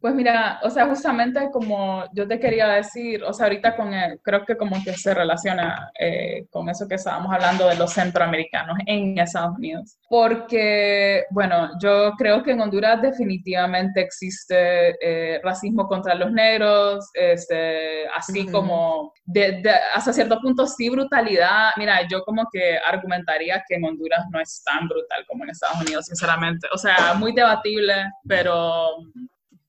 [0.00, 4.20] Pues mira, o sea, justamente como yo te quería decir, o sea, ahorita con el,
[4.20, 8.78] creo que como que se relaciona eh, con eso que estábamos hablando de los centroamericanos
[8.86, 9.98] en Estados Unidos.
[10.08, 18.06] Porque, bueno, yo creo que en Honduras definitivamente existe eh, racismo contra los negros, este,
[18.16, 21.70] así como de, hasta cierto punto sí brutalidad.
[21.76, 25.80] Mira, yo como que argumentaría que en Honduras no es tan brutal como en Estados
[25.80, 26.68] Unidos, sinceramente.
[26.72, 27.94] O sea, muy debatible,
[28.28, 28.90] pero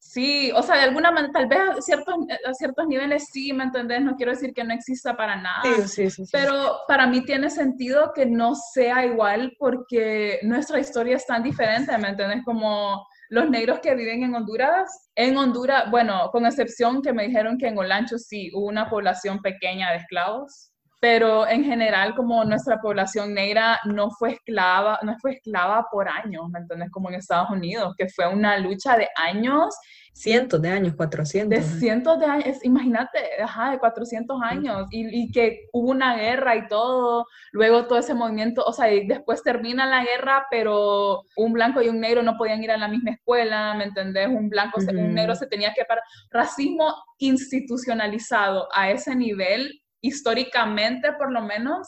[0.10, 3.66] Sí, o sea, de alguna manera, tal vez a ciertos, a ciertos niveles sí, ¿me
[3.66, 4.02] entendés?
[4.02, 7.52] No quiero decir que no exista para nada, sí, sí, sí, pero para mí tiene
[7.52, 12.44] sentido que no sea igual porque nuestra historia es tan diferente, ¿me entendés?
[12.44, 17.60] Como los negros que viven en Honduras, en Honduras, bueno, con excepción que me dijeron
[17.60, 22.82] que en Olancho sí hubo una población pequeña de esclavos, pero en general como nuestra
[22.82, 26.92] población negra no fue esclava, no fue esclava por años, ¿me entiendes?
[26.92, 29.74] Como en Estados Unidos, que fue una lucha de años.
[30.12, 31.50] Cientos de años, 400.
[31.50, 36.58] De cientos de años, imagínate, ajá, de 400 años, y, y, que hubo una guerra
[36.58, 41.82] y todo, luego todo ese movimiento, o sea, después termina la guerra, pero un blanco
[41.82, 44.28] y un negro no podían ir a la misma escuela, ¿me entendés?
[44.28, 46.04] Un blanco, un negro se tenía que parar.
[46.30, 51.88] Racismo institucionalizado a ese nivel históricamente por lo menos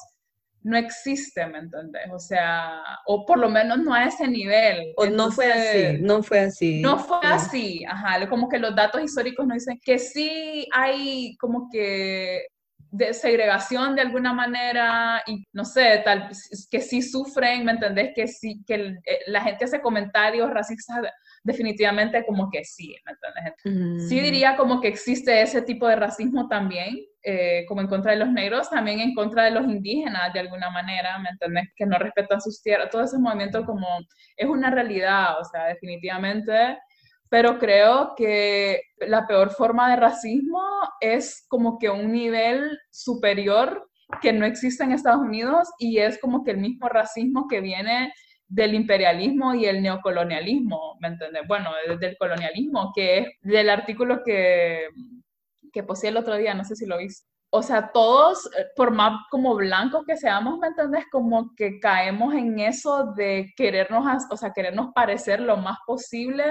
[0.63, 2.03] no existe, ¿me entendés?
[2.11, 4.93] O sea, o por lo menos no a ese nivel.
[4.95, 6.81] O no fue así, no fue así.
[6.81, 11.67] No fue así, ajá, como que los datos históricos nos dicen que sí hay como
[11.71, 12.45] que
[12.91, 16.29] de segregación de alguna manera y no sé, tal
[16.69, 18.11] que sí sufren, ¿me entendés?
[18.13, 20.97] Que sí, que eh, la gente hace comentarios racistas
[21.41, 24.09] definitivamente como que sí, ¿me entiendes?
[24.09, 28.17] Sí diría como que existe ese tipo de racismo también, eh, como en contra de
[28.17, 31.69] los negros, también en contra de los indígenas de alguna manera, ¿me entiendes?
[31.75, 33.87] Que no respetan sus tierras, todo ese movimiento como
[34.35, 36.77] es una realidad, o sea, definitivamente,
[37.29, 40.61] pero creo que la peor forma de racismo
[40.99, 43.87] es como que un nivel superior
[44.21, 48.11] que no existe en Estados Unidos y es como que el mismo racismo que viene
[48.47, 51.43] del imperialismo y el neocolonialismo, ¿me entiendes?
[51.47, 54.87] Bueno, desde el colonialismo, que es del artículo que,
[55.71, 57.27] que posee el otro día, no sé si lo viste.
[57.53, 61.05] O sea, todos, eh, por más como blancos que seamos, ¿me entiendes?
[61.11, 66.45] Como que caemos en eso de querernos, o sea, querernos parecer lo más posible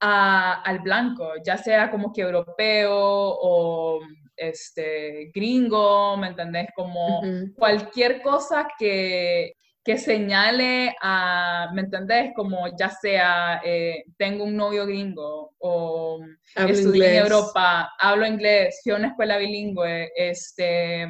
[0.00, 4.00] a, al blanco, ya sea como que europeo o
[4.36, 6.68] este, gringo, ¿me entendés?
[6.74, 7.22] Como
[7.56, 9.54] cualquier cosa que,
[9.86, 12.32] que señale a, ¿me entendés?
[12.34, 16.18] Como ya sea, eh, tengo un novio gringo o
[16.56, 21.06] estudié en Europa, hablo inglés, fui a una escuela bilingüe, este,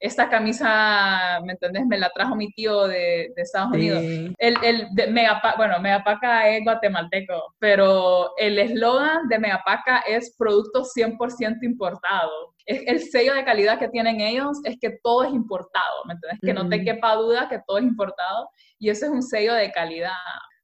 [0.00, 1.86] esta camisa, ¿me entendés?
[1.86, 4.02] Me la trajo mi tío de, de Estados Unidos.
[4.02, 10.84] El, el de Megapaca, bueno, Megapaca es guatemalteco, pero el eslogan de Megapaca es producto
[10.84, 12.54] 100% importado.
[12.64, 16.40] Es el sello de calidad que tienen ellos es que todo es importado, ¿me entendés?
[16.40, 19.70] Que no te quepa duda que todo es importado y ese es un sello de
[19.70, 20.12] calidad.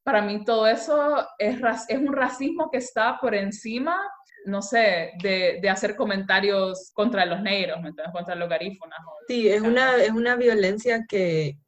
[0.02, 4.00] Para mí todo eso es, es un racismo que está por encima
[4.46, 7.78] no sé, de, de, hacer comentarios contra los negros,
[8.12, 8.98] contra los garífonas.
[9.28, 11.58] Sí, es una, es una violencia que,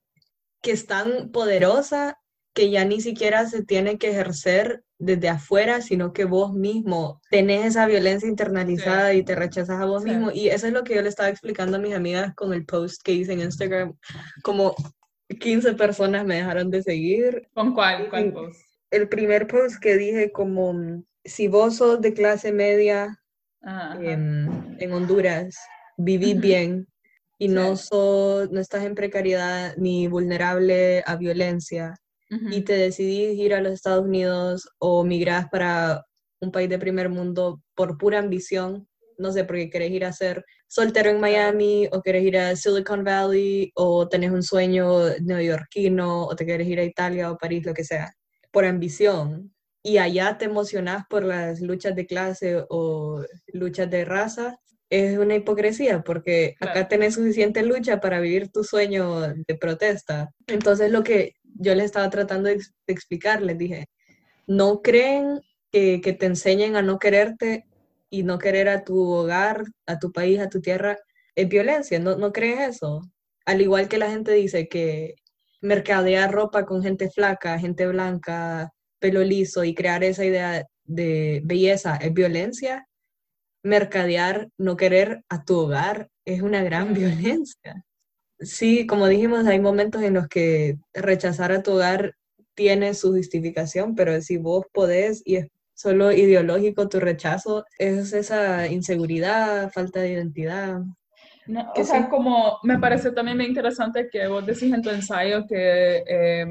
[0.63, 2.19] que es tan poderosa
[2.55, 7.67] que ya ni siquiera se tiene que ejercer desde afuera, sino que vos mismo tenés
[7.67, 10.31] esa violencia internalizada y te rechazas a vos mismo.
[10.33, 13.03] Y eso es lo que yo le estaba explicando a mis amigas con el post
[13.03, 13.97] que hice en Instagram.
[14.43, 14.75] Como
[15.29, 17.49] 15 personas me dejaron de seguir.
[17.55, 18.09] ¿Con cuál?
[18.11, 18.61] ¿Cuál post?
[18.91, 23.21] El primer post que dije como si vos sos de clase media
[24.01, 25.57] en, Honduras,
[25.97, 26.89] vivís bien
[27.39, 31.95] y no, sos, no estás en precariedad ni vulnerable a violencia
[32.31, 36.05] y te decidís ir a los Estados Unidos o migrás para
[36.41, 38.87] un país de primer mundo por pura ambición,
[39.17, 43.03] no sé, porque querés ir a ser soltero en Miami o querés ir a Silicon
[43.03, 47.73] Valley o tenés un sueño neoyorquino o te querés ir a Italia o París, lo
[47.73, 48.13] que sea,
[48.53, 54.59] por ambición y allá te emocionas por las luchas de clase o luchas de raza,
[54.91, 60.31] es una hipocresía porque acá tenés suficiente lucha para vivir tu sueño de protesta.
[60.47, 63.89] Entonces lo que yo les estaba tratando de, explicar, les dije,
[64.47, 67.67] no creen que, te enseñen a no quererte
[68.11, 70.99] y no querer a tu hogar, a tu país, a tu tierra,
[71.35, 73.03] es violencia, no, no crees eso.
[73.45, 75.17] Al igual que la gente dice que
[75.61, 81.97] mercadear ropa con gente flaca, gente blanca, pelo liso y crear esa idea de belleza
[81.97, 82.87] es violencia,
[83.63, 87.85] mercadear, no querer a tu hogar es una gran violencia.
[88.41, 92.15] Sí, como dijimos, hay momentos en los que rechazar a tu hogar
[92.55, 95.39] tiene su justificación, pero si vos podés y
[95.75, 100.81] solo ideológico tu rechazo, es esa inseguridad, falta de identidad.
[101.77, 106.03] o sea, como me parece también muy interesante que vos decís en tu ensayo que
[106.07, 106.47] eh,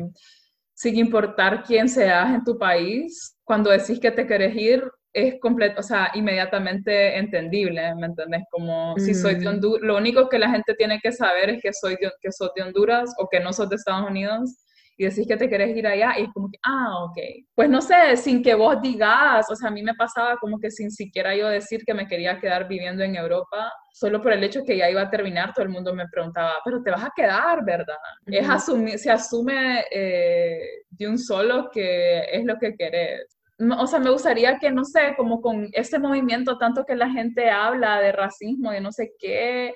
[0.77, 5.79] sin importar quién seas en tu país, cuando decís que te querés ir, es completo,
[5.79, 8.43] o sea, inmediatamente entendible, ¿me entendés?
[8.51, 11.73] Como si soy de Honduras, lo único que la gente tiene que saber es que
[11.73, 14.55] soy de, que sos de Honduras o que no sos de Estados Unidos
[14.97, 17.17] y decís que te querés ir allá y es como que, ah, ok.
[17.53, 20.71] Pues no sé, sin que vos digas, o sea, a mí me pasaba como que
[20.71, 24.63] sin siquiera yo decir que me quería quedar viviendo en Europa, solo por el hecho
[24.65, 27.63] que ya iba a terminar, todo el mundo me preguntaba, pero te vas a quedar,
[27.63, 27.95] ¿verdad?
[28.25, 33.99] es asumir, se asume eh, de un solo que es lo que querés o sea,
[33.99, 38.11] me gustaría que, no sé, como con este movimiento, tanto que la gente habla de
[38.11, 39.73] racismo, de no sé qué,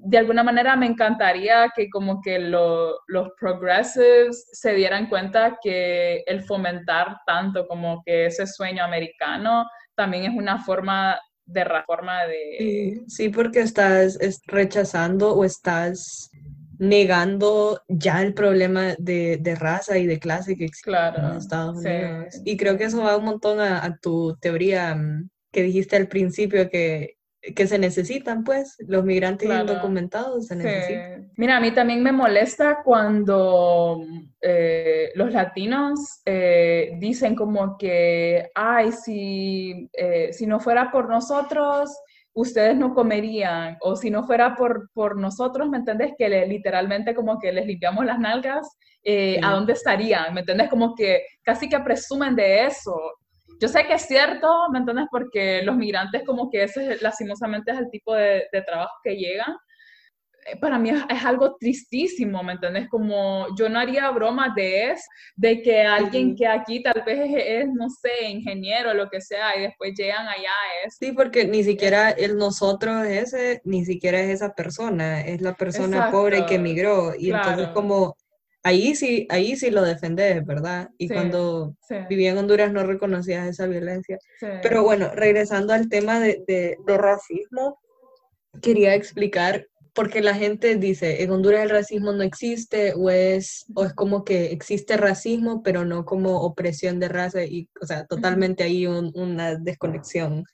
[0.00, 6.42] de alguna manera me encantaría que como que los progressives se dieran cuenta que el
[6.44, 13.00] fomentar tanto como que ese sueño americano también es una forma de reforma de...
[13.08, 16.30] Sí, porque estás rechazando o estás
[16.78, 22.40] negando ya el problema de, raza y de clase que existe en Estados Unidos.
[22.44, 26.68] Y creo que eso va un montón a, tu teoría mm, que dijiste al principio
[26.70, 27.17] que,
[27.54, 31.30] que se necesitan, pues, los migrantes indocumentados se necesitan.
[31.36, 34.04] Mira, a mí también me molesta cuando
[34.40, 41.90] eh, los latinos eh, dicen como que, ay, si, eh, si no fuera por nosotros,
[42.40, 46.12] ustedes no comerían, o si no fuera por, por nosotros, ¿me entendés?
[46.16, 50.34] Que literalmente como que les limpiamos las nalgas, eh, ¿a dónde estarían?
[50.34, 50.68] ¿Me entendés?
[50.68, 52.94] Como que casi que presumen de eso.
[53.60, 55.06] Yo sé que es cierto, ¿me entiendes?
[55.10, 59.56] Porque los migrantes como que ese lastimosamente es el tipo de, de trabajo que llegan,
[60.48, 62.88] eh, para mí es, algo tristísimo, ¿me entiendes?
[62.88, 65.02] Como yo no haría bromas de eso,
[65.36, 69.56] de que alguien que aquí tal vez es, no sé, ingeniero o lo que sea,
[69.56, 70.52] y después llegan allá
[70.84, 70.96] es...
[70.96, 76.10] Sí, porque ni siquiera el nosotros ese, ni siquiera es esa persona, es la persona
[76.10, 78.16] pobre que emigró, y entonces como...
[78.68, 80.90] Ahí sí, ahí sí lo defendés, ¿verdad?
[80.98, 81.74] Y cuando
[82.08, 84.18] vivía en Honduras no reconocías esa violencia.
[84.62, 87.78] Pero bueno, regresando al tema de, de, de racismo,
[88.60, 89.66] quería explicar
[89.98, 94.24] porque la gente dice, en Honduras el racismo no existe o es, o es como
[94.24, 99.56] que existe racismo, pero no como opresión de raza y, o sea, totalmente ahí una
[99.56, 100.44] desconexión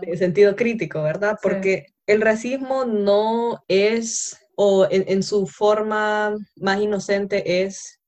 [0.00, 1.36] de sentido crítico, ¿verdad?
[1.42, 8.00] Porque el racismo no es, o en, su forma más inocente es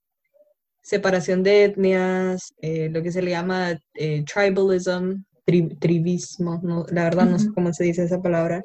[0.82, 5.22] separación de etnias, eh, lo que se le llama eh, tribalism,
[5.78, 8.62] tribismo, no, la verdad no sé cómo se dice esa palabra,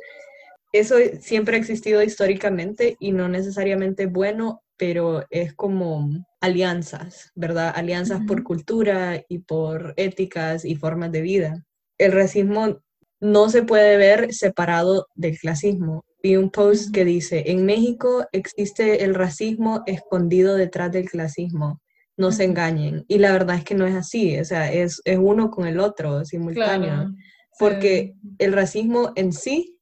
[0.71, 6.09] eso siempre ha existido históricamente y no necesariamente bueno, pero es como
[6.41, 7.71] alianzas, ¿verdad?
[7.75, 11.63] Alianzas por cultura y por éticas y formas de vida.
[11.99, 12.81] El racismo
[13.19, 16.03] no se puede ver separado del clasismo.
[16.25, 21.83] Vi un post que dice, en México existe el racismo escondido detrás del clasismo.
[22.17, 23.05] No se engañen.
[23.07, 26.25] Y la verdad es que no es así, o sea, es, uno con el otro,
[26.25, 27.13] simultáneo.
[27.59, 29.77] Porque el racismo en sí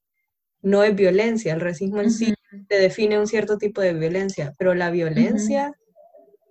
[0.60, 2.34] no es violencia, el racismo en sí
[2.68, 5.72] te define un cierto tipo de violencia, pero la violencia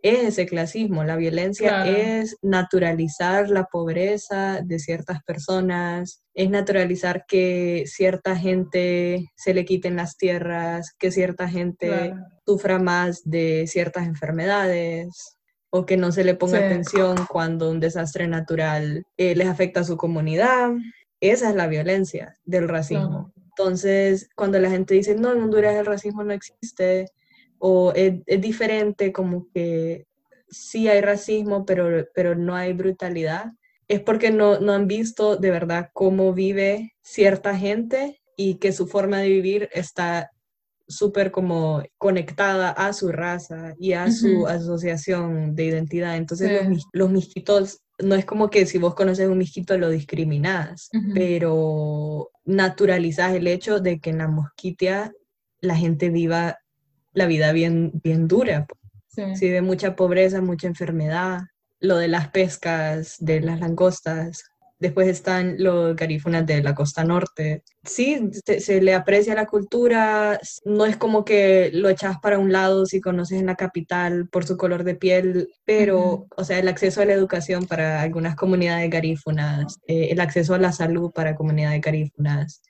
[0.04, 7.86] es ese clasismo, la violencia es naturalizar la pobreza de ciertas personas, es naturalizar que
[7.88, 12.14] cierta gente se le quiten las tierras, que cierta gente
[12.46, 15.38] sufra más de ciertas enfermedades
[15.70, 19.86] o que no se le ponga atención cuando un desastre natural eh, les afecta a
[19.86, 20.72] su comunidad.
[21.22, 23.32] Esa es la violencia del racismo.
[23.38, 27.06] Entonces, cuando la gente dice, no, en Honduras el racismo no existe,
[27.66, 30.06] o es, diferente, como que
[30.50, 33.54] sí hay racismo, pero, pero no hay brutalidad,
[33.88, 38.86] es porque no, no han visto de verdad cómo vive cierta gente y que su
[38.86, 40.30] forma de vivir está
[40.90, 46.18] súper como conectada a su raza y a su asociación de identidad.
[46.18, 50.90] Entonces los, los misquitos no es como que si vos conoces un misquito lo discriminás,
[51.14, 55.14] pero naturalizás el hecho de que en la mosquitia
[55.62, 56.58] la gente viva
[57.14, 58.66] la vida bien, bien dura.
[59.08, 59.48] Sí.
[59.48, 61.42] de mucha pobreza, mucha enfermedad,
[61.80, 64.44] lo de las pescas, de las langostas,
[64.84, 67.64] Después están los garífunas de la costa norte.
[67.86, 72.86] Sí, se, le aprecia la cultura, no es como que lo echas para un lado
[72.86, 77.02] si conoces en la capital por su color de piel, pero, o sea, el acceso
[77.02, 81.80] a la educación para algunas comunidades garífunas, eh, el acceso a la salud para comunidades
[81.80, 82.62] garífunas,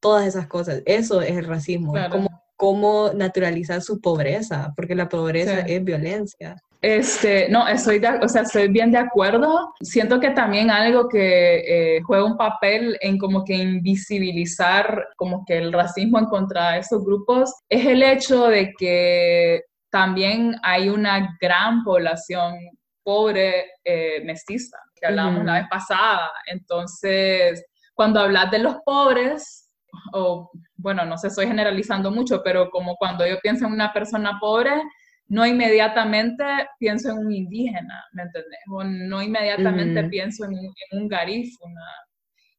[0.00, 5.60] todas esas cosas, eso es el racismo, como cómo naturalizar su pobreza, porque la pobreza
[5.60, 6.56] es violencia.
[6.82, 9.72] Este, no, estoy, o sea, estoy bien de acuerdo.
[9.80, 15.56] Siento que también algo que eh, juega un papel en como que invisibilizar como que
[15.56, 21.34] el racismo en contra de estos grupos es el hecho de que también hay una
[21.40, 22.56] gran población
[23.02, 26.30] pobre eh, mestiza, que hablábamos la vez pasada.
[26.44, 29.70] Entonces, cuando hablas de los pobres,
[30.12, 30.50] o
[30.80, 34.72] bueno, no sé, estoy generalizando mucho, pero como cuando yo pienso en una persona pobre,
[35.28, 36.44] no inmediatamente
[36.78, 38.60] pienso en un indígena, ¿me entendés?
[38.68, 40.52] O no inmediatamente pienso en,
[41.00, 41.82] un garífuna.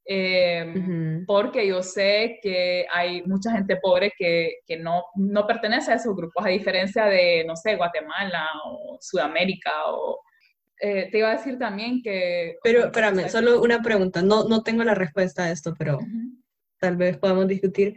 [0.05, 5.95] Em, porque yo sé que hay mucha gente pobre que, que, no, no pertenece a
[5.95, 10.19] esos grupos, a diferencia de, no sé, Guatemala o Sudamérica o...
[10.83, 12.57] Eh, te iba a decir también que...
[12.63, 15.99] Pero espérame, solo una pregunta, no, no tengo la respuesta a esto, pero
[16.81, 17.95] tal vez podamos discutir,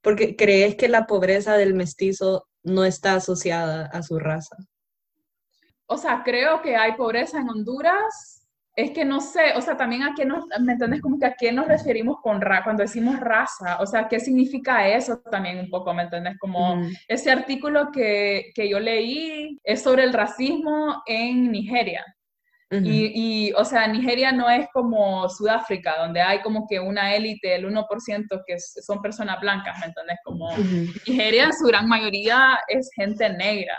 [0.00, 4.56] porque ¿crees que la pobreza del mestizo no está asociada a su raza.
[5.86, 8.38] O sea, creo que hay pobreza en Honduras.
[8.74, 11.02] Es que no sé, o sea, también a qué nos, ¿me entiendes?
[11.02, 14.88] Como que a qué nos referimos con raza, cuando decimos raza, o sea, ¿qué significa
[14.88, 16.38] eso también un poco, ¿me entiendes?
[16.38, 22.02] Como ese artículo que, que yo leí es sobre el racismo en Nigeria
[22.80, 27.66] y, o sea, Nigeria no es como Sudáfrica, donde hay como que una élite, el
[27.66, 30.18] 1% que son personas blancas, ¿me entiendes?
[30.24, 30.50] Como
[31.06, 33.76] Nigeria en su gran mayoría es gente negra,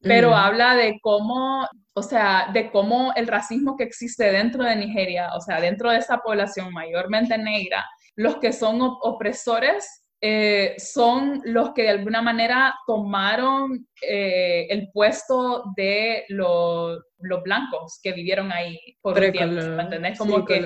[0.00, 5.30] pero habla de cómo, o sea, de cómo el racismo que existe dentro de Nigeria,
[5.34, 7.84] o sea, dentro de esa población mayormente negra,
[8.16, 15.64] los que son opresores eh, son los que de alguna manera tomaron eh, el puesto
[15.76, 20.18] de los los blancos que vivieron ahí por un tiempo, ¿me entendés?
[20.18, 20.60] Como que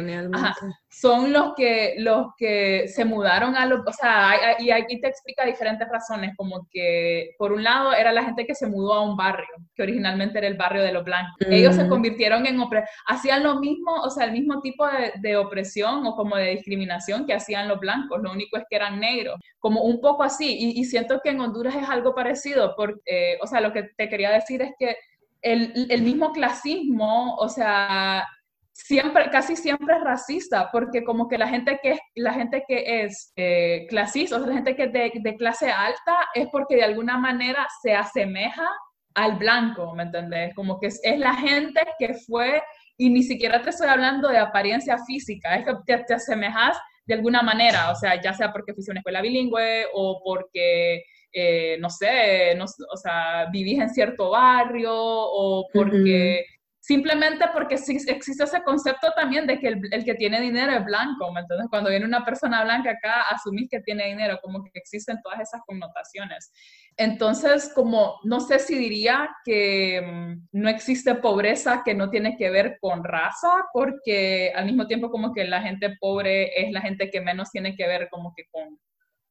[0.91, 5.45] son los que, los que se mudaron a los, o sea, y aquí te explica
[5.45, 9.17] diferentes razones, como que por un lado era la gente que se mudó a un
[9.17, 11.37] barrio, que originalmente era el barrio de los blancos.
[11.49, 11.89] Ellos se mm.
[11.89, 12.59] convirtieron en,
[13.07, 14.87] hacían lo mismo, o sea, el mismo tipo
[15.21, 18.99] de, opresión o como de discriminación que hacían los blancos, lo único es que eran
[18.99, 23.39] negros, como un poco así, y, siento que en Honduras es algo parecido, porque, eh,
[23.43, 24.97] o sea, lo que te quería decir es que
[25.43, 28.27] el, mismo clasismo, o sea,
[28.73, 33.03] siempre, casi siempre es racista, porque como que la gente que es, la gente que
[33.03, 36.85] es eh, clasista, o sea, la gente que es de, clase alta, es porque de
[36.85, 38.69] alguna manera se asemeja
[39.15, 40.55] al blanco, ¿me entendés?
[40.55, 42.63] Como que es, la gente que fue,
[42.97, 46.77] y ni siquiera te estoy hablando de apariencia física, es que te, te asemejas
[47.07, 51.03] de alguna manera, o sea, ya sea porque fuiste a una escuela bilingüe o porque
[51.33, 56.45] eh, no sé, no, o sea, vivís en cierto barrio o porque...
[56.89, 61.67] Simplemente porque existe ese concepto también de que el, que tiene dinero es blanco, Entonces,
[61.69, 65.61] cuando viene una persona blanca acá, asumís que tiene dinero, como que existen todas esas
[65.67, 66.51] connotaciones.
[66.97, 72.49] Entonces, como no sé si diría que mm, no existe pobreza que no tiene que
[72.49, 77.11] ver con raza, porque al mismo tiempo como que la gente pobre es la gente
[77.11, 78.79] que menos tiene que ver como que con,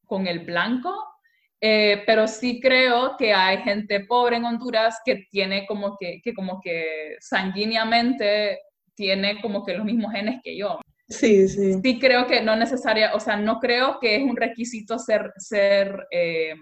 [0.06, 0.94] con el blanco,
[1.60, 6.34] eh, pero sí creo que hay gente pobre en Honduras que tiene como que, que
[6.34, 8.60] como que sanguíneamente
[8.94, 10.80] tiene como que los mismos genes que yo.
[11.10, 11.80] Sí, sí.
[11.82, 16.06] Sí creo que no necesaria, o sea, no creo que es un requisito ser, ser
[16.12, 16.54] eh,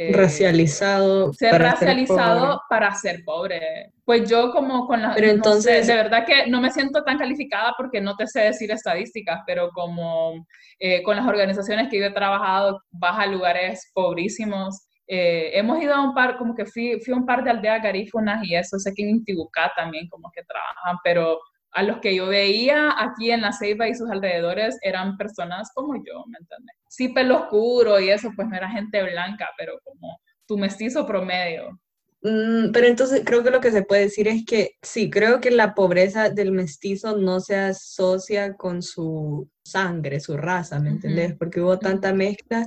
[0.00, 1.32] eh, racializado.
[1.32, 3.92] Ser racializado para ser pobre.
[4.04, 5.12] Pues yo como con la...
[5.12, 5.88] Pero entonces...
[5.88, 9.70] de verdad que no me siento tan calificada porque no te sé decir estadísticas, pero
[9.70, 10.46] como
[10.78, 14.86] eh, con las organizaciones que yo he trabajado, vas a lugares pobrísimos.
[15.08, 17.82] Eh, hemos ido a un par, como que fui, fui a un par de aldeas
[17.82, 21.40] garífunas y eso, sé que en Intibucá también como que trabajan, pero
[21.78, 25.94] a los que yo veía aquí en la Ceiba y sus alrededores eran personas como
[25.94, 26.74] yo, ¿me entiendes?
[26.88, 31.78] Sí, pelo oscuro y eso, pues no era gente blanca, pero como tu mestizo promedio.
[32.22, 35.52] Mm, pero entonces creo que lo que se puede decir es que sí, creo que
[35.52, 41.36] la pobreza del mestizo no se asocia con su sangre, su raza, ¿me entendés?
[41.38, 42.66] Porque hubo tanta mezcla,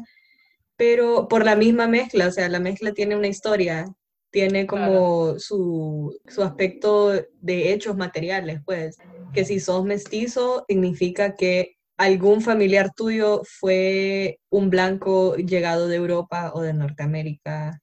[0.78, 3.88] pero por la misma mezcla, o sea, la mezcla tiene una historia,
[4.32, 7.12] tiene como su, su, aspecto
[7.42, 8.98] de hechos materiales, pues,
[9.34, 16.52] que si sos mestizo significa que algún familiar tuyo fue un blanco llegado de Europa
[16.56, 17.80] o de Norteamérica.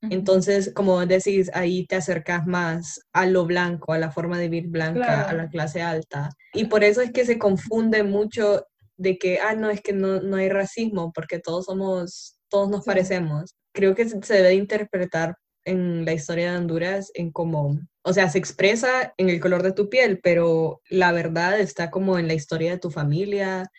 [0.00, 4.70] Entonces, como decís, ahí te acercas más a lo blanco, a la forma de vivir
[4.70, 6.30] blanca, a la clase alta.
[6.54, 8.64] Y por eso es que se confunde mucho
[8.96, 12.84] de que, ah, no, es que no, no hay racismo, porque todos somos, todos nos
[12.84, 13.56] parecemos.
[13.72, 15.36] Creo que se debe interpretar
[15.68, 19.72] en la historia de Honduras en cómo, o sea, se expresa en el color de
[19.72, 23.70] tu piel, pero la verdad está como en la historia de tu familia,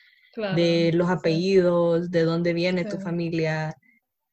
[0.55, 3.75] de los apellidos, de dónde viene tu familia.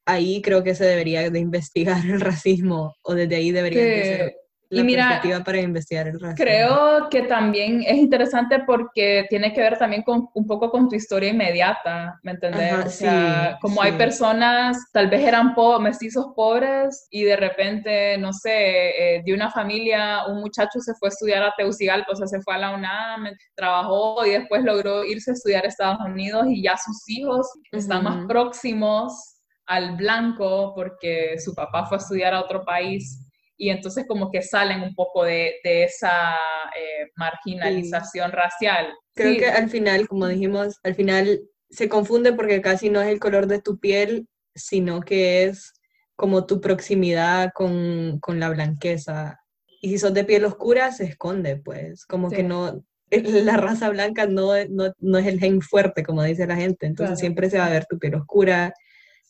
[0.07, 4.35] ahí creo que se debería de investigar el racismo o desde ahí debería de ser
[4.69, 6.45] la y mira, perspectiva para investigar el racismo.
[6.45, 10.97] Creo que también es interesante porque tiene que ver también con un poco con tu
[10.97, 12.73] historia inmediata, ¿me entendés?
[12.73, 13.99] Ajá, o sea, sí, como hay sí.
[13.99, 19.51] personas, tal vez eran po mestizos pobres y de repente, no sé, eh, de una
[19.51, 22.75] familia, un muchacho se fue a estudiar a Tegucigalpa, o sea, se fue a la
[22.75, 27.47] UNAM, trabajó y después logró irse a estudiar a Estados Unidos y ya sus hijos
[27.71, 29.37] están más próximos
[29.67, 33.26] al blanco porque su papá fue a estudiar a otro país
[33.57, 36.35] y entonces como que salen un poco de, de esa
[36.79, 38.93] eh, marginalización racial.
[39.15, 41.41] Creo Sí, que al final, como dijimos, al final
[41.71, 45.73] se confunde porque casi no es el color de tu piel, sino que es
[46.17, 49.41] como tu proximidad con, con la blanqueza.
[49.81, 52.43] Y si sos de piel oscura, se esconde, pues, como que Sí.
[52.43, 56.87] no, la raza blanca no, no, no es el gen fuerte, como dice la gente,
[56.87, 57.21] entonces Claro.
[57.21, 58.73] siempre se va a ver tu piel oscura,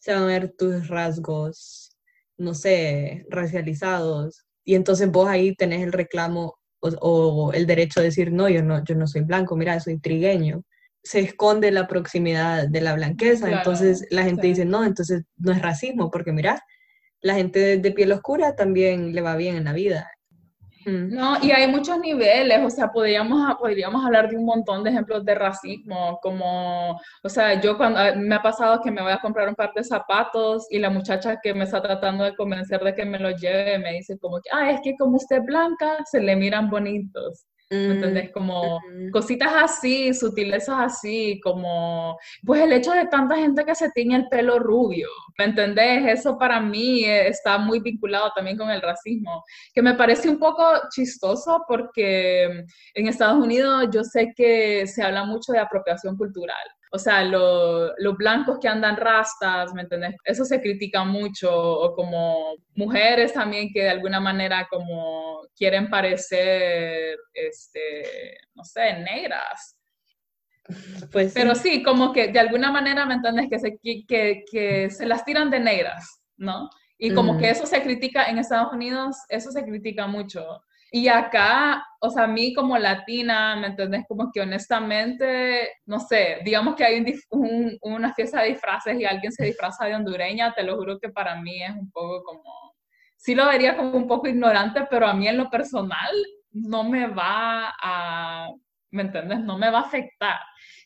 [0.00, 1.86] se van a ver tus rasgos,
[2.39, 4.45] no sé, racializados.
[4.64, 8.62] Y entonces vos ahí tenés el reclamo o, o el derecho de decir, no, yo
[8.62, 10.62] no, yo no soy blanco, mira, soy trigueño.
[11.03, 14.49] Se esconde la proximidad de la blanqueza, Claro, entonces la gente sí.
[14.49, 16.62] dice, no, entonces no es racismo, porque mira,
[17.20, 20.11] la gente de, de piel oscura también le va bien en la vida.
[20.87, 25.24] No, y hay muchos niveles, o sea, podríamos, podríamos hablar de un montón de ejemplos
[25.24, 26.93] de racismo, como,
[27.24, 29.72] o sea, yo cuando ah, me ha pasado que me voy a comprar un par
[29.74, 33.41] de zapatos y la muchacha que me está tratando de convencer de que me los
[33.41, 36.70] lleve me dice como que, ah, es que como usted es blanca, se le miran
[36.70, 37.47] bonitos.
[37.70, 38.30] ¿Me entendés?
[38.32, 43.90] Como Mm, cositas así, sutilezas así, como, pues el hecho de tanta gente que se
[43.90, 45.08] tiñe el pelo rubio,
[45.38, 46.18] ¿me entendés?
[46.18, 49.44] Eso para mí eh, está muy vinculado también con el racismo,
[49.74, 52.44] que me parece un poco chistoso porque
[52.94, 56.56] en Estados Unidos yo sé que se habla mucho de apropiación cultural.
[56.93, 60.14] O sea, lo- los blancos que andan rastas, ¿me entendés?
[60.24, 67.16] Eso se critica mucho, o como mujeres también que de alguna manera como quieren parecer,
[67.34, 69.76] este, no sé, negras.
[71.12, 71.32] Pues.
[71.32, 73.49] Pero sí, como que de alguna manera, ¿me entiendes?
[73.49, 76.68] Que se, que, que, se las tiran de negras, ¿no?
[76.99, 80.61] Y como que eso se critica en Estados Unidos, eso se critica mucho.
[80.93, 84.05] Y acá, o sea, a mí como latina, ¿me entendés?
[84.09, 87.07] Como que honestamente, no sé, digamos que hay un
[87.41, 91.09] un- una fiesta de disfraces y alguien se disfraza de hondureña, te lo juro que
[91.11, 92.74] para mí es un poco como,
[93.16, 96.12] sí lo vería como un poco ignorante, pero a mí en lo personal
[96.53, 98.49] no me va a,
[98.91, 99.41] ¿me entiendes?
[99.41, 100.39] No me va a afectar.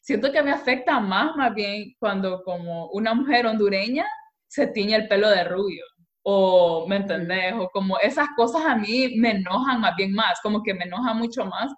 [0.03, 4.07] Siento que me afecta más, más bien, cuando como una mujer hondureña
[4.49, 5.85] se tiñe el pelo de rubio
[6.23, 7.55] o, ¿me entendés?
[7.55, 11.15] O como esas cosas a mí me enojan más bien más, como que me enoja
[11.15, 11.73] mucho más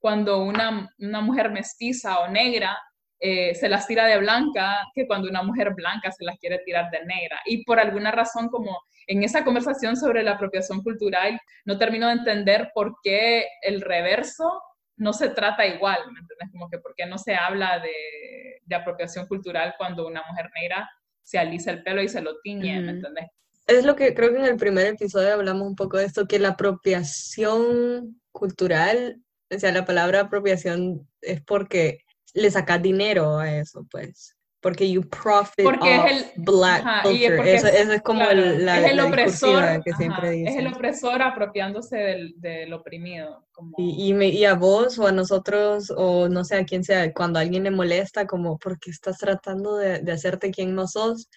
[0.00, 2.78] cuando una, una mujer mestiza o negra
[3.20, 6.90] eh, se las tira de blanca que cuando una mujer blanca se las quiere tirar
[6.90, 7.40] de negra.
[7.46, 12.12] Y por alguna razón, como en esa conversación sobre la apropiación cultural, no termino de
[12.12, 14.62] entender por qué el reverso
[14.96, 16.50] no se trata igual, ¿me entiendes?
[16.52, 20.88] Como que por qué no se habla de, de apropiación cultural cuando una mujer negra
[21.22, 23.26] se alisa el pelo y se lo tiñe, ¿me entendés?
[23.68, 26.38] Es lo que creo que en el primer episodio hablamos un poco de esto, que
[26.38, 29.20] la apropiación cultural,
[29.54, 32.00] o sea, la palabra apropiación es porque
[32.34, 34.34] le sacas dinero a eso, pues.
[34.60, 37.54] Porque you profit Porque es off el- black Ajá, y culture.
[37.54, 40.28] eso, es- eso es como claro, el- la, es el la opresor, que ajá, siempre
[40.42, 40.74] es el dicen.
[40.74, 43.46] opresor apropiándose del, del oprimido.
[43.52, 46.82] Como, Y, y, me- y a vos o a nosotros o no sé a quién
[46.82, 51.28] sea, cuando alguien le molesta, como porque estás tratando de, de hacerte quien no sos,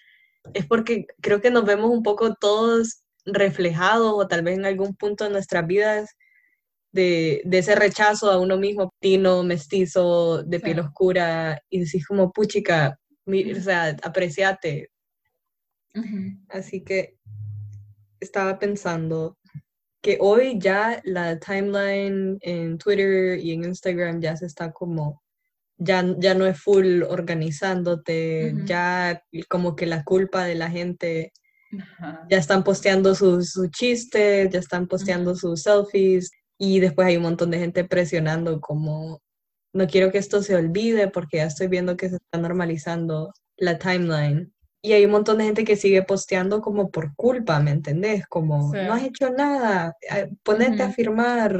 [0.54, 4.94] es porque creo que nos vemos un poco todos reflejados o tal vez en algún
[4.96, 6.10] punto de nuestras vidas
[6.92, 10.80] de, de ese rechazo a uno mismo, tino, mestizo, de piel Sí.
[10.80, 14.90] oscura, y decís como, puchica, mi- o sea, apreciate.
[16.48, 17.16] Así que
[18.20, 19.38] estaba pensando
[20.02, 25.21] que hoy ya la timeline en Twitter y en Instagram ya se está como,
[25.82, 31.32] ya, ya no es full organizándote, ya como que la culpa de la gente,
[32.28, 37.22] ya están posteando sus, sus chistes, ya están posteando sus selfies y después hay un
[37.24, 39.20] montón de gente presionando como,
[39.74, 43.78] no quiero que esto se olvide porque ya estoy viendo que se está normalizando la
[43.78, 44.52] timeline.
[44.84, 48.26] Y hay un montón de gente que sigue posteando como por culpa, ¿me entendés?
[48.26, 48.78] Como, Sí.
[48.84, 51.56] no has hecho nada, eh, ponete a firmar,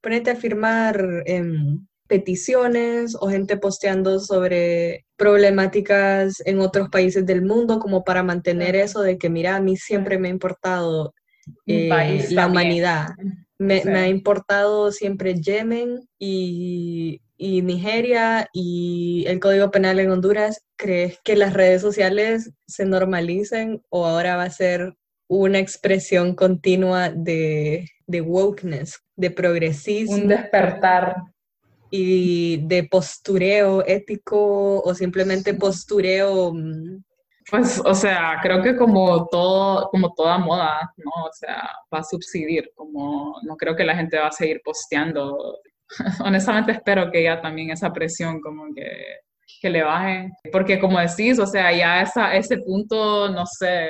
[0.00, 7.78] ponete a firmar em, peticiones o gente posteando sobre problemáticas en otros países del mundo
[7.78, 11.14] como para mantener eso de que, mira, a mí siempre me ha importado
[11.66, 12.50] eh, país la también.
[12.50, 13.08] humanidad.
[13.58, 20.64] Me, me ha importado siempre Yemen y, y Nigeria y el Código Penal en Honduras,
[20.76, 24.94] ¿crees que las redes sociales se normalicen o ahora va a ser
[25.28, 30.16] una expresión continua de, de wokeness, de progresismo?
[30.16, 31.14] Un despertar.
[31.90, 37.02] Y de postureo ético o simplemente postureo mm,
[37.50, 41.10] pues, o sea, creo que como todo, como toda moda, ¿no?
[41.24, 45.58] O sea, va a subsidir, como no creo que la gente va a seguir posteando.
[46.24, 48.88] Honestamente espero que ya también esa presión como que,
[49.60, 53.88] que le baje, porque como decís, o sea, ya esa, ese punto, no sé,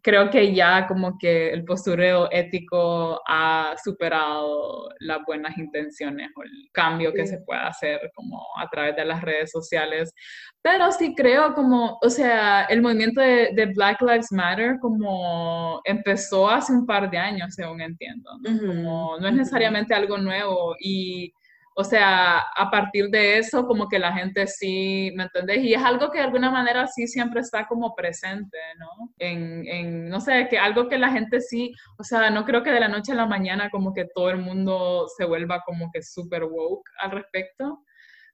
[0.00, 6.50] creo que ya como que el postureo ético ha superado las buenas intenciones o el
[6.72, 10.14] cambio que se puede hacer como a través de las redes sociales.
[10.62, 16.72] Pero sí creo como, o sea, el movimiento de, Black Lives Matter como empezó hace
[16.72, 18.30] un par de años, según entiendo.
[18.44, 21.32] Como no es necesariamente algo nuevo y
[21.74, 25.58] o sea, a partir de eso, como que la gente sí, ¿me entendés?
[25.64, 29.10] Y es algo que de alguna manera sí siempre está como presente, ¿no?
[29.18, 32.80] En, no sé, que algo que la gente sí, o sea, no creo que de
[32.80, 36.44] la noche a la mañana como que todo el mundo se vuelva como que súper
[36.44, 37.82] woke al respecto,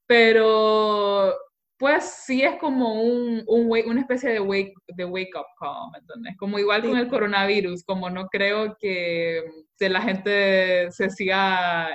[0.07, 1.35] pero
[1.79, 5.99] pues sí es como un, un una especie de wake, de wake up call, ¿me
[5.99, 6.37] entiendes?
[6.37, 9.45] Como igual con el coronavirus, como no creo que,
[9.79, 11.89] la gente se siga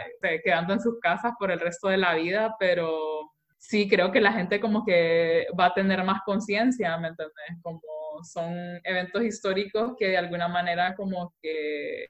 [0.43, 4.31] quedando en sus casas por el resto de la vida, pero sí creo que la
[4.31, 7.36] gente como que va a tener más conciencia, ¿me entiendes?
[7.61, 7.81] Como
[8.23, 12.07] son eventos históricos que de alguna manera como que,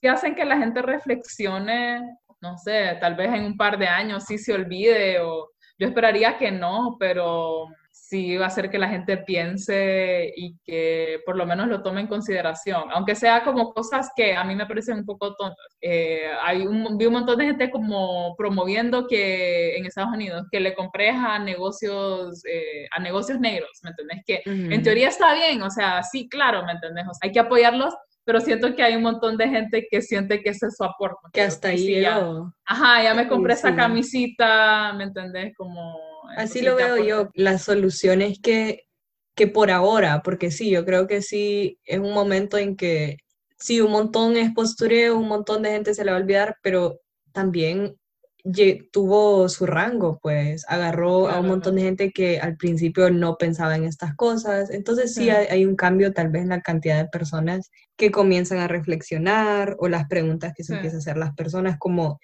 [0.00, 2.00] que hacen que la gente reflexione,
[2.40, 6.38] no sé, tal vez en un par de años sí se olvide o yo esperaría
[6.38, 7.68] que no, pero
[8.08, 12.00] sí va a hacer que la gente piense y que por lo menos lo tome
[12.00, 15.76] en consideración, aunque sea como cosas que a mí me parecen un poco tontas.
[15.80, 20.60] Eh, hay un, vi un montón de gente como promoviendo que en Estados Unidos que
[20.60, 24.22] le compres a negocios eh, a negocios negros, ¿me entendés?
[24.26, 27.04] Que en teoría está bien, o sea, sí, claro, ¿me entendés?
[27.20, 27.94] hay que apoyarlos,
[28.28, 31.16] pero siento que hay un montón de gente que siente que ese es su aporte.
[31.32, 32.22] Que hasta ahí ya,
[32.66, 35.54] Ajá, ya me compré esa camisita, ¿me entendés?
[35.56, 35.98] Como...
[36.36, 38.82] Así lo veo yo, las soluciones que,
[39.34, 43.16] que por ahora, porque sí, yo creo que sí, es un momento en que
[43.58, 47.00] sí, un montón es postureo, un montón de gente se le va a olvidar, pero
[47.32, 47.97] también
[48.92, 53.76] tuvo su rango, pues agarró a un montón de gente que al principio no pensaba
[53.76, 54.70] en estas cosas.
[54.70, 58.68] Entonces sí, hay, un cambio tal vez en la cantidad de personas que comienzan a
[58.68, 62.18] reflexionar o las preguntas que se empiezan a hacer las personas como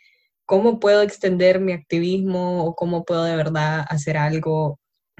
[0.46, 4.78] cómo puedo extender mi activismo o cómo puedo de verdad hacer algo.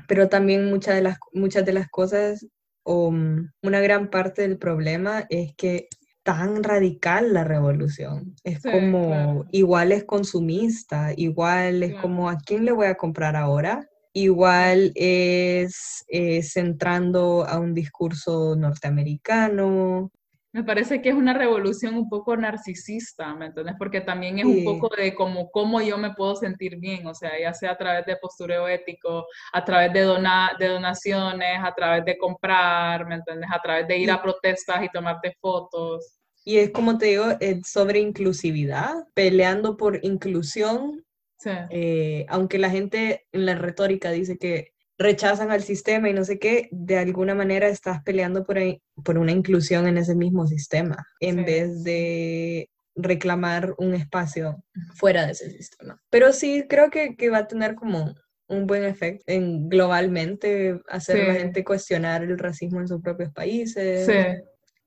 [0.08, 2.46] Pero también muchas de las, muchas de las cosas
[2.84, 5.88] o mm, una gran parte del problema es que
[6.24, 8.34] tan radical la revolución.
[8.42, 13.88] Es como, igual es consumista, igual es como, ¿a quién le voy a comprar ahora?
[14.14, 20.10] Igual es eh, centrando a un discurso norteamericano,
[20.54, 23.74] me parece que es una revolución un poco narcisista, ¿me entiendes?
[23.76, 27.32] Porque también es un poco de como cómo yo me puedo sentir bien, o sea,
[27.40, 32.04] ya sea a través de postureo ético, a través de, donar, de donaciones, a través
[32.04, 33.50] de comprar, ¿me entiendes?
[33.52, 36.20] A través de ir a protestas y tomarte fotos.
[36.44, 41.04] Y es como te digo, es sobre inclusividad, peleando por inclusión,
[41.36, 41.50] sí.
[41.70, 46.38] Eh, aunque la gente en la retórica dice que rechazan al sistema y no sé
[46.38, 48.58] qué, de alguna manera estás peleando por,
[49.04, 54.62] por una inclusión en ese mismo sistema, en vez de reclamar un espacio
[54.94, 56.00] fuera de ese sistema.
[56.10, 58.14] Pero sí, creo que, que va a tener como
[58.46, 63.32] un buen efecto en globalmente hacer a la gente cuestionar el racismo en sus propios
[63.32, 64.06] países.
[64.06, 64.12] Sí.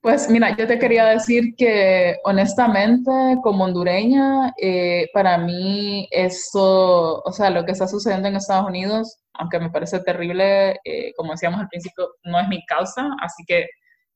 [0.01, 7.31] Pues mira, yo te quería decir que honestamente, como hondureña, eh, para mí eso, o
[7.31, 11.59] sea, lo que está sucediendo en Estados Unidos, aunque me parece terrible, eh, como decíamos
[11.59, 13.67] al principio, no es mi causa, así que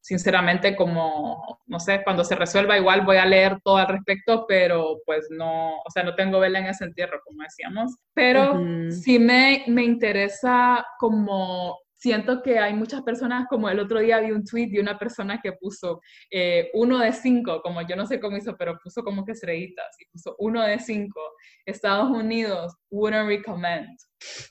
[0.01, 4.97] sinceramente como, no sé, cuando se resuelva igual voy a leer todo al respecto, pero
[5.05, 8.59] pues no, o sea, no tengo vela en ese entierro, como decíamos, pero
[8.89, 14.31] sí me, me interesa como siento que hay muchas personas, como el otro día vi
[14.31, 18.19] un tweet de una persona que puso eh, uno de cinco, como yo no sé
[18.19, 21.21] cómo hizo, pero puso como que estrellitas, y puso uno de cinco,
[21.63, 23.87] Estados Unidos, wouldn't recommend,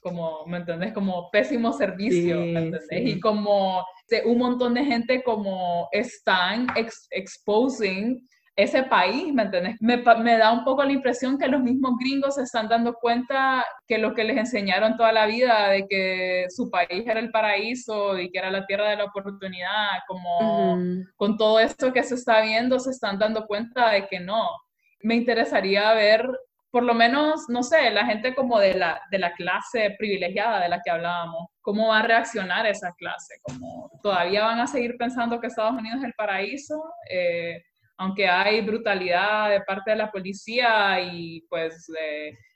[0.01, 0.92] como, ¿me entendés?
[0.92, 3.16] Como pésimo servicio, ¿me entendés?
[3.16, 3.84] Y como
[4.24, 6.68] un montón de gente como están
[7.11, 8.28] exposing
[8.63, 9.77] ese país, ¿me entiendes?
[9.81, 13.65] Me, me, da un poco la impresión que los mismos gringos se están dando cuenta
[13.87, 18.19] que lo que les enseñaron toda la vida de que su país era el paraíso
[18.19, 20.79] y que era la tierra de la oportunidad, como
[21.17, 24.49] con todo esto que se está viendo, se están dando cuenta de que no.
[25.03, 26.29] Me interesaría ver
[26.71, 30.69] por lo menos, no sé, la gente como de la, de la clase privilegiada de
[30.69, 33.35] la que hablábamos, ¿cómo va a reaccionar esa clase?
[33.43, 36.81] Como todavía van a seguir pensando que Estados Unidos es el paraíso,
[37.11, 37.65] eh,
[38.01, 41.86] aunque hay brutalidad de parte de la policía y pues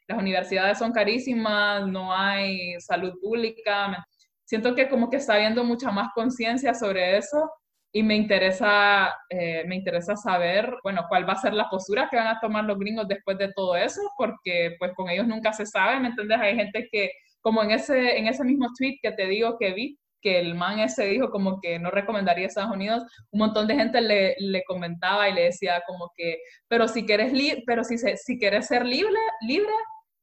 [0.08, 4.06] las universidades son carísimas, no hay salud pública.
[4.42, 7.50] Siento que como que está habiendo mucha más conciencia sobre eso
[7.92, 12.16] y me interesa, eh, me interesa saber, bueno, cuál va a ser la postura que
[12.16, 15.66] van a tomar los gringos después de todo eso, porque pues con ellos nunca se
[15.66, 16.40] sabe, ¿me entiendes?
[16.40, 17.10] Hay gente que,
[17.42, 20.80] como en ese, en ese mismo tweet que te digo que vi, que el man
[20.80, 25.28] ese dijo como que no recomendaría Estados Unidos, un montón de gente le, le comentaba
[25.28, 27.32] y le decía como que, pero si quieres,
[27.66, 29.72] pero si, si quieres ser libre, libre,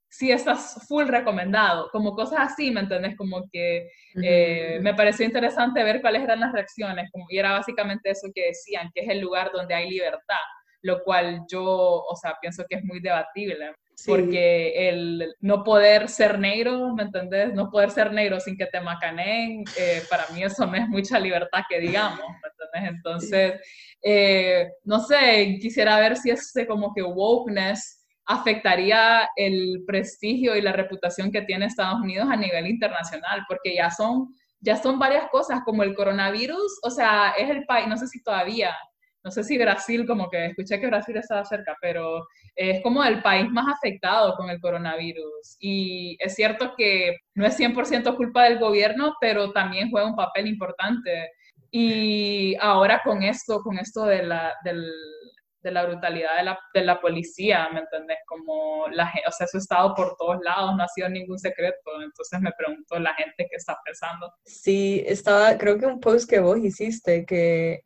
[0.09, 3.15] si estás full recomendado, como cosas así, ¿me entiendes?
[3.15, 3.87] Como que
[4.21, 8.47] eh, me pareció interesante ver cuáles eran las reacciones, como, y era básicamente eso que
[8.47, 10.43] decían, que es el lugar donde hay libertad,
[10.81, 13.73] lo cual yo, o sea, pienso que es muy debatible,
[14.05, 17.53] porque el no poder ser negro, ¿me entendés?
[17.53, 21.19] No poder ser negro sin que te macaneen, eh, para mí eso no es mucha
[21.19, 22.95] libertad que digamos, ¿me entendés?
[22.95, 23.61] Entonces,
[24.03, 30.71] eh, no sé, quisiera ver si ese como que wokeness afectaría el prestigio y la
[30.71, 35.61] reputación que tiene Estados Unidos a nivel internacional, porque ya son, ya son varias cosas,
[35.65, 38.75] como el coronavirus, o sea, es el país, no sé si todavía,
[39.23, 43.21] no sé si Brasil, como que escuché que Brasil estaba cerca, pero es como el
[43.21, 45.57] país más afectado con el coronavirus.
[45.59, 50.47] Y es cierto que no es 100% culpa del gobierno, pero también juega un papel
[50.47, 51.31] importante.
[51.69, 56.99] Y ahora con esto, con esto de la, de la brutalidad de la, de la
[56.99, 58.17] policía, ¿me entendés?
[58.25, 62.01] Como la o sea, eso ha estado por todos lados, no ha sido ningún secreto,
[62.03, 64.33] entonces me pregunto la gente que está pensando.
[64.43, 67.81] Sí, estaba, creo que un post que vos hiciste, que,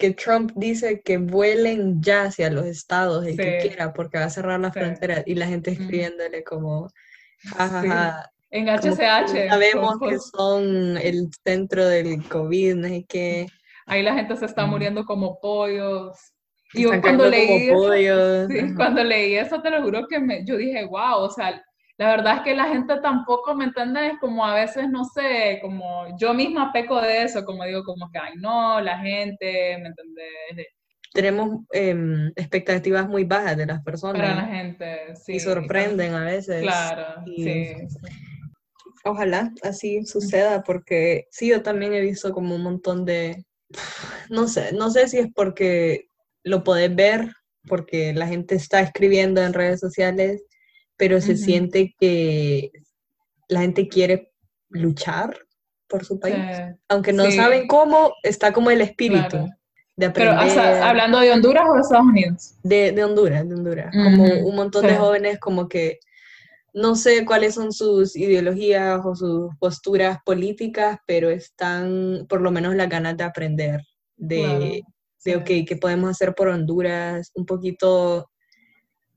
[0.00, 4.30] que Trump dice que vuelen ya hacia los estados, el que quiera, porque va a
[4.30, 6.88] cerrar la frontera, y la gente escribiéndole como,
[7.44, 8.32] jajaja.
[8.50, 9.48] En HCH.
[9.48, 13.46] Sabemos que son el centro del COVID, no sé qué.
[13.86, 16.18] Ahí la gente se está muriendo como pollos.
[16.72, 20.84] Y yo cuando leí, eso, cuando leí eso, te lo juro que me, yo dije,
[20.86, 21.62] wow, o sea,
[22.00, 24.14] la verdad es que la gente tampoco, ¿me entiendes?
[24.22, 28.18] Como a veces, no sé, como yo misma peco de eso, como digo, como que,
[28.18, 30.66] ay, no, la gente, ¿me entiendes?
[31.12, 34.18] Tenemos em, expectativas muy bajas de las personas.
[34.18, 35.34] Para la gente, sí.
[35.34, 36.62] Y sorprenden a veces.
[36.62, 37.74] Claro, sí.
[39.04, 43.44] Ojalá así suceda, porque sí, yo también he visto como un montón de,
[44.30, 46.06] no sé, no sé si es porque
[46.44, 47.28] lo podés ver
[47.68, 50.42] porque la gente está escribiendo en redes sociales,
[51.00, 52.70] pero se siente que
[53.48, 54.34] la gente quiere
[54.68, 55.34] luchar
[55.88, 56.36] por su país.
[56.90, 59.48] Aunque no saben cómo, está como el espíritu.
[59.96, 60.36] De aprender.
[60.46, 62.54] Pero hablando de Honduras o de Estados Unidos?
[62.62, 63.90] De, Honduras, de Honduras.
[63.94, 66.00] Como un montón de jóvenes como que
[66.74, 72.74] no sé cuáles son sus ideologías o sus posturas políticas, pero están por lo menos
[72.74, 73.80] las ganas de aprender,
[74.16, 74.82] de,
[75.24, 77.32] de, ok, ¿qué podemos hacer por Honduras?
[77.34, 78.29] Un poquito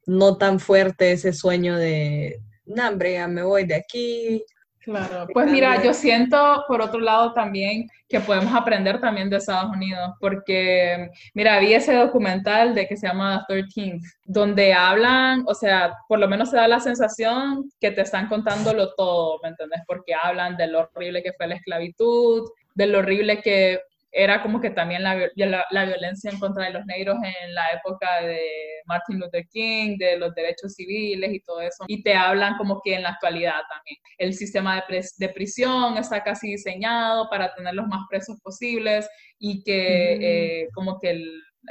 [0.06, 4.44] no tan fuerte ese sueño de, no, hombre, ya me voy de aquí.
[4.80, 9.72] Claro, pues mira, yo siento por otro lado también que podemos aprender también de Estados
[9.72, 15.56] Unidos, porque mira, vi ese documental de que se llama The 13th, donde hablan, o
[15.56, 19.82] sea, por lo menos se da la sensación que te están contándolo todo, ¿me entiendes?
[19.88, 23.80] Porque hablan de lo horrible que fue la esclavitud, de lo horrible que
[24.14, 28.22] era como que también la, la, violencia en contra de los negros en la época
[28.22, 28.40] de
[28.86, 31.84] Martin Luther King, de los derechos civiles y todo eso.
[31.88, 33.98] Y te hablan como que en la actualidad también.
[34.20, 39.10] El sistema de, de prisión está casi diseñado para tener los más presos posibles
[39.40, 41.20] y que eh, como que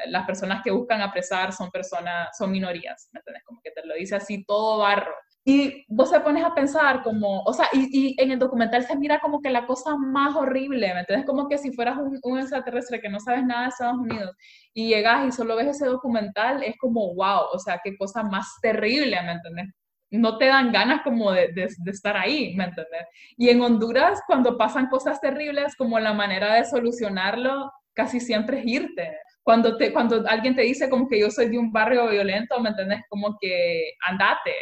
[0.06, 3.44] las personas que buscan apresar son personas, son minorías, ¿me entiendes?
[3.44, 5.14] Como que te lo dice así todo barro.
[5.44, 9.18] Y vos te pones a pensar como, o sea, y, en el documental se mira
[9.18, 11.26] como que la cosa más horrible, ¿me entiendes?
[11.26, 14.36] Como que si fueras un, extraterrestre que no sabes nada de Estados Unidos
[14.72, 18.46] y llegas y solo ves ese documental, es como, wow, o sea, qué cosa más
[18.62, 19.74] terrible, ¿me entiendes?
[20.10, 23.06] No te dan ganas como de, de, de estar ahí, ¿me entiendes?
[23.36, 28.66] Y en Honduras, cuando pasan cosas terribles, como la manera de solucionarlo casi siempre es
[28.66, 29.16] irte.
[29.42, 32.70] Cuando, te, cuando alguien te dice como que yo soy de un barrio violento, ¿me
[32.70, 33.00] entiendes?
[33.08, 34.52] Como que andate,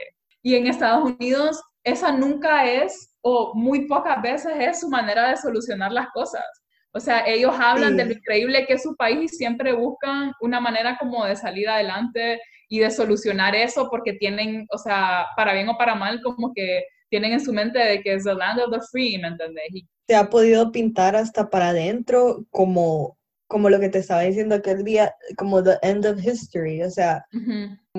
[0.43, 5.37] y en Estados Unidos esa nunca es, o muy pocas veces es su manera de
[5.37, 6.45] solucionar las cosas.
[6.93, 10.61] O sea, ellos hablan de lo increíble que es su país y siempre buscan una
[10.61, 15.69] manera como de salir adelante y de solucionar eso porque tienen, o sea, para bien
[15.69, 18.73] o para mal, como que tienen en su mente de que es the land of
[18.73, 19.69] the free, ¿me entendés?
[20.09, 23.17] Se ha podido pintar hasta para adentro como
[23.51, 27.27] como lo que te estaba diciendo aquel día, como the end of history, o sea.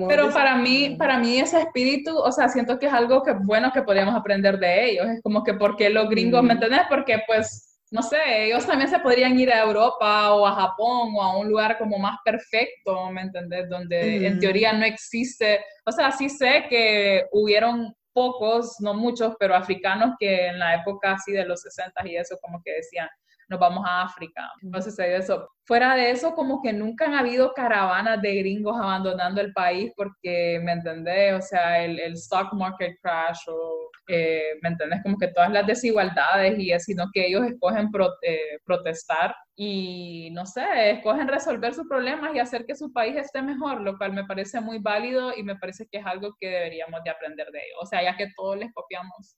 [0.08, 3.70] Pero para mí, para mí ese espíritu, o sea, siento que es algo que bueno
[3.70, 5.06] que podríamos aprender de ellos.
[5.08, 6.80] Es como que porque los gringos, ¿me entendés?
[6.88, 11.22] Porque pues, no sé, ellos también se podrían ir a Europa o a Japón o
[11.22, 13.68] a un lugar como más perfecto, ¿me entendés?
[13.68, 19.54] Donde en teoría no existe, o sea, sí sé que hubieron pocos, no muchos, pero
[19.54, 23.08] africanos que en la época así de los 60 y eso como que decían,
[23.48, 24.50] nos vamos a África.
[24.62, 25.48] Entonces, eso.
[25.64, 30.60] Fuera de eso, como que nunca han habido caravanas de gringos abandonando el país porque,
[30.62, 31.34] ¿me entendés?
[31.34, 35.00] O sea, el, el stock market crash o, eh, ¿me entendés?
[35.02, 37.90] Como que todas las desigualdades y es, sino que ellos escogen
[38.22, 43.40] eh, protestar y, no sé, escogen resolver sus problemas y hacer que su país esté
[43.42, 47.02] mejor, lo cual me parece muy válido y me parece que es algo que deberíamos
[47.04, 47.78] de aprender de ellos.
[47.82, 49.36] O sea, ya que todos les copiamos